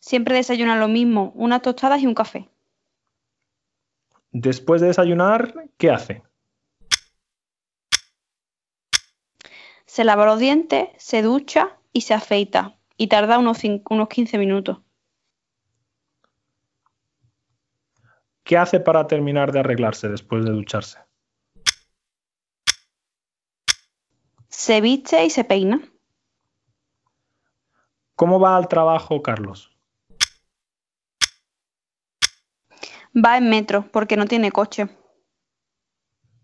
Siempre 0.00 0.34
desayuna 0.34 0.76
lo 0.76 0.88
mismo, 0.88 1.32
unas 1.36 1.62
tostadas 1.62 2.02
y 2.02 2.06
un 2.06 2.14
café. 2.14 2.48
Después 4.32 4.80
de 4.80 4.88
desayunar, 4.88 5.54
¿qué 5.78 5.90
hace? 5.90 6.22
Se 9.92 10.04
lava 10.04 10.24
los 10.24 10.38
dientes, 10.38 10.88
se 10.96 11.20
ducha 11.20 11.78
y 11.92 12.00
se 12.00 12.14
afeita. 12.14 12.78
Y 12.96 13.08
tarda 13.08 13.38
unos, 13.38 13.60
unos 13.90 14.08
15 14.08 14.38
minutos. 14.38 14.78
¿Qué 18.42 18.56
hace 18.56 18.80
para 18.80 19.06
terminar 19.06 19.52
de 19.52 19.60
arreglarse 19.60 20.08
después 20.08 20.46
de 20.46 20.52
ducharse? 20.52 20.98
Se 24.48 24.80
viste 24.80 25.26
y 25.26 25.28
se 25.28 25.44
peina. 25.44 25.82
¿Cómo 28.14 28.40
va 28.40 28.56
al 28.56 28.68
trabajo, 28.68 29.20
Carlos? 29.20 29.76
Va 33.14 33.36
en 33.36 33.50
metro 33.50 33.90
porque 33.92 34.16
no 34.16 34.24
tiene 34.24 34.52
coche. 34.52 34.88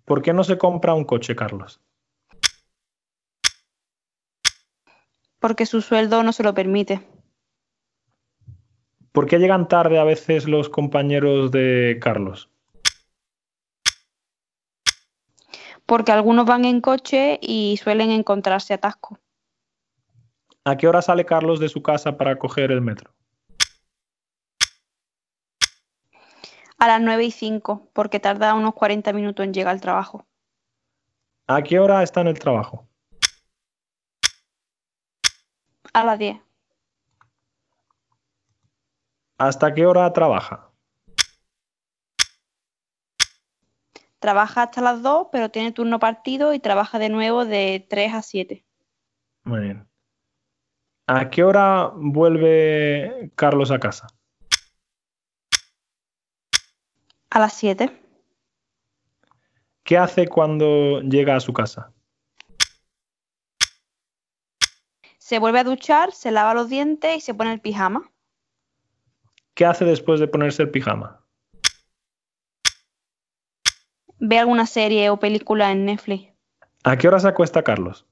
¿Por 0.04 0.20
qué 0.20 0.34
no 0.34 0.44
se 0.44 0.58
compra 0.58 0.92
un 0.92 1.06
coche, 1.06 1.34
Carlos? 1.34 1.80
Porque 5.38 5.66
su 5.66 5.83
sueldo 5.83 6.22
no 6.22 6.33
se 6.33 6.42
lo 6.42 6.55
permite. 6.55 7.07
¿Por 9.12 9.27
qué 9.27 9.38
llegan 9.38 9.68
tarde 9.68 9.98
a 9.98 10.05
veces 10.05 10.46
los 10.46 10.68
compañeros 10.68 11.51
de 11.51 11.98
Carlos? 12.01 12.51
Porque 15.87 16.12
algunos 16.12 16.44
van 16.44 16.64
en 16.64 16.81
coche 16.81 17.38
y 17.40 17.79
suelen 17.83 18.11
encontrarse 18.11 18.74
atasco. 18.74 19.18
¿A 20.64 20.77
qué 20.77 20.87
hora 20.87 21.01
sale 21.01 21.24
Carlos 21.24 21.61
de 21.61 21.68
su 21.68 21.83
casa 21.83 22.18
para 22.18 22.38
coger 22.38 22.70
el 22.70 22.83
metro? 22.83 23.14
A 26.77 26.87
las 26.87 27.01
9 27.01 27.24
y 27.24 27.31
5, 27.31 27.90
porque 27.92 28.20
tarda 28.20 28.55
unos 28.55 28.74
40 28.74 29.12
minutos 29.12 29.44
en 29.44 29.55
llegar 29.55 29.72
al 29.72 29.81
trabajo. 29.81 30.27
¿A 31.46 31.62
qué 31.62 31.81
hora 31.81 32.03
está 32.03 32.20
en 32.20 32.29
el 32.29 32.38
trabajo? 32.38 32.88
A 35.98 36.04
las 36.04 36.16
10. 36.16 36.40
¿Hasta 39.37 39.74
qué 39.74 39.84
hora 39.84 40.12
trabaja? 40.12 40.70
Trabaja 44.20 44.62
hasta 44.62 44.80
las 44.80 45.02
2, 45.02 45.26
pero 45.32 45.50
tiene 45.50 45.72
turno 45.72 45.98
partido 45.98 46.54
y 46.54 46.61
trabaja 46.61 47.00
de 47.00 47.08
nuevo 47.08 47.44
de 47.44 47.84
3 47.90 48.14
a 48.14 48.22
7. 48.22 48.64
Muy 49.42 49.61
bien. 49.61 49.88
¿A 51.08 51.30
qué 51.30 51.42
hora 51.42 51.90
vuelve 51.92 53.32
Carlos 53.34 53.72
a 53.72 53.80
casa? 53.80 54.06
A 57.30 57.40
las 57.40 57.54
7. 57.54 57.90
¿Qué 59.82 59.98
hace 59.98 60.28
cuando 60.28 61.00
llega 61.00 61.34
a 61.34 61.40
su 61.40 61.52
casa? 61.52 61.92
Se 65.29 65.38
vuelve 65.38 65.59
a 65.59 65.64
duchar, 65.64 66.12
se 66.12 66.31
lava 66.31 66.55
los 66.55 66.71
dientes 66.71 67.14
y 67.14 67.21
se 67.21 67.35
pone 67.35 67.53
el 67.53 67.61
pijama. 67.61 68.11
¿Qué 69.53 69.67
hace 69.67 69.85
después 69.85 70.21
de 70.21 70.27
ponerse 70.27 70.62
el 70.62 70.71
pijama? 70.71 71.21
Ve 74.21 74.38
alguna 74.38 74.64
serie 74.64 75.11
o 75.11 75.19
película 75.19 75.71
en 75.71 75.85
Netflix. 75.85 76.33
¿A 76.83 76.97
qué 76.97 77.09
hora 77.09 77.21
se 77.21 77.29
acuesta 77.29 77.62
Carlos? 77.62 78.07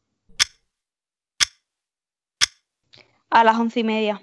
A 3.30 3.44
las 3.44 3.56
once 3.56 3.80
y 3.80 3.84
media. 3.84 4.20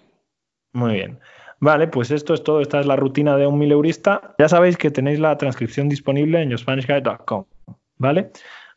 Muy 0.73 0.93
bien. 0.93 1.19
Vale, 1.59 1.87
pues 1.87 2.11
esto 2.11 2.35
es 2.35 2.43
todo. 2.43 2.61
Esta 2.61 2.79
es 2.79 2.85
la 2.85 2.95
rutina 2.95 3.37
de 3.37 3.47
un 3.47 3.57
mileurista. 3.57 4.35
Ya 4.37 4.47
sabéis 4.47 4.77
que 4.77 4.91
tenéis 4.91 5.17
la 5.17 5.35
transcripción 5.39 5.89
disponible 5.89 6.43
en 6.43 6.51
yourspanishguide.com. 6.51 7.45
¿Vale? 7.97 8.31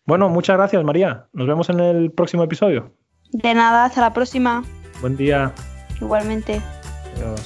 Bueno, 0.07 0.31
muchas 0.31 0.57
gracias, 0.57 0.83
María. 0.85 1.27
Nos 1.35 1.47
vemos 1.47 1.69
en 1.69 1.81
el 1.81 2.13
próximo 2.13 2.45
episodio. 2.45 2.95
De 3.37 3.55
nada, 3.55 3.85
hasta 3.85 4.01
la 4.01 4.15
próxima. 4.15 4.65
Buen 5.01 5.17
día. 5.17 5.53
Igualmente. 6.01 6.63
Adiós. 7.17 7.41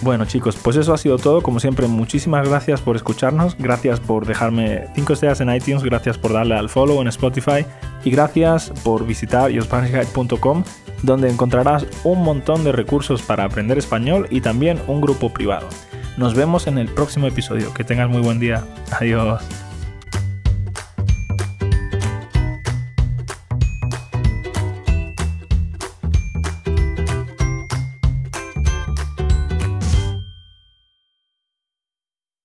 Bueno 0.00 0.26
chicos, 0.26 0.56
pues 0.62 0.76
eso 0.76 0.94
ha 0.94 0.98
sido 0.98 1.18
todo. 1.18 1.42
Como 1.42 1.58
siempre, 1.58 1.88
muchísimas 1.88 2.48
gracias 2.48 2.80
por 2.80 2.94
escucharnos, 2.94 3.56
gracias 3.58 3.98
por 3.98 4.26
dejarme 4.26 4.86
5 4.94 5.12
estrellas 5.12 5.40
en 5.40 5.52
iTunes, 5.52 5.82
gracias 5.82 6.16
por 6.16 6.32
darle 6.32 6.54
al 6.54 6.68
follow 6.68 7.00
en 7.00 7.08
Spotify 7.08 7.66
y 8.04 8.10
gracias 8.12 8.72
por 8.84 9.04
visitar 9.04 9.50
yourspanishguide.com 9.50 10.62
donde 11.02 11.28
encontrarás 11.28 11.84
un 12.04 12.22
montón 12.22 12.62
de 12.62 12.70
recursos 12.70 13.22
para 13.22 13.44
aprender 13.44 13.76
español 13.76 14.28
y 14.30 14.40
también 14.40 14.80
un 14.86 15.00
grupo 15.00 15.30
privado. 15.30 15.68
Nos 16.16 16.34
vemos 16.34 16.68
en 16.68 16.78
el 16.78 16.88
próximo 16.88 17.26
episodio. 17.26 17.74
Que 17.74 17.84
tengas 17.84 18.08
muy 18.08 18.20
buen 18.20 18.38
día. 18.38 18.64
Adiós. 18.92 19.67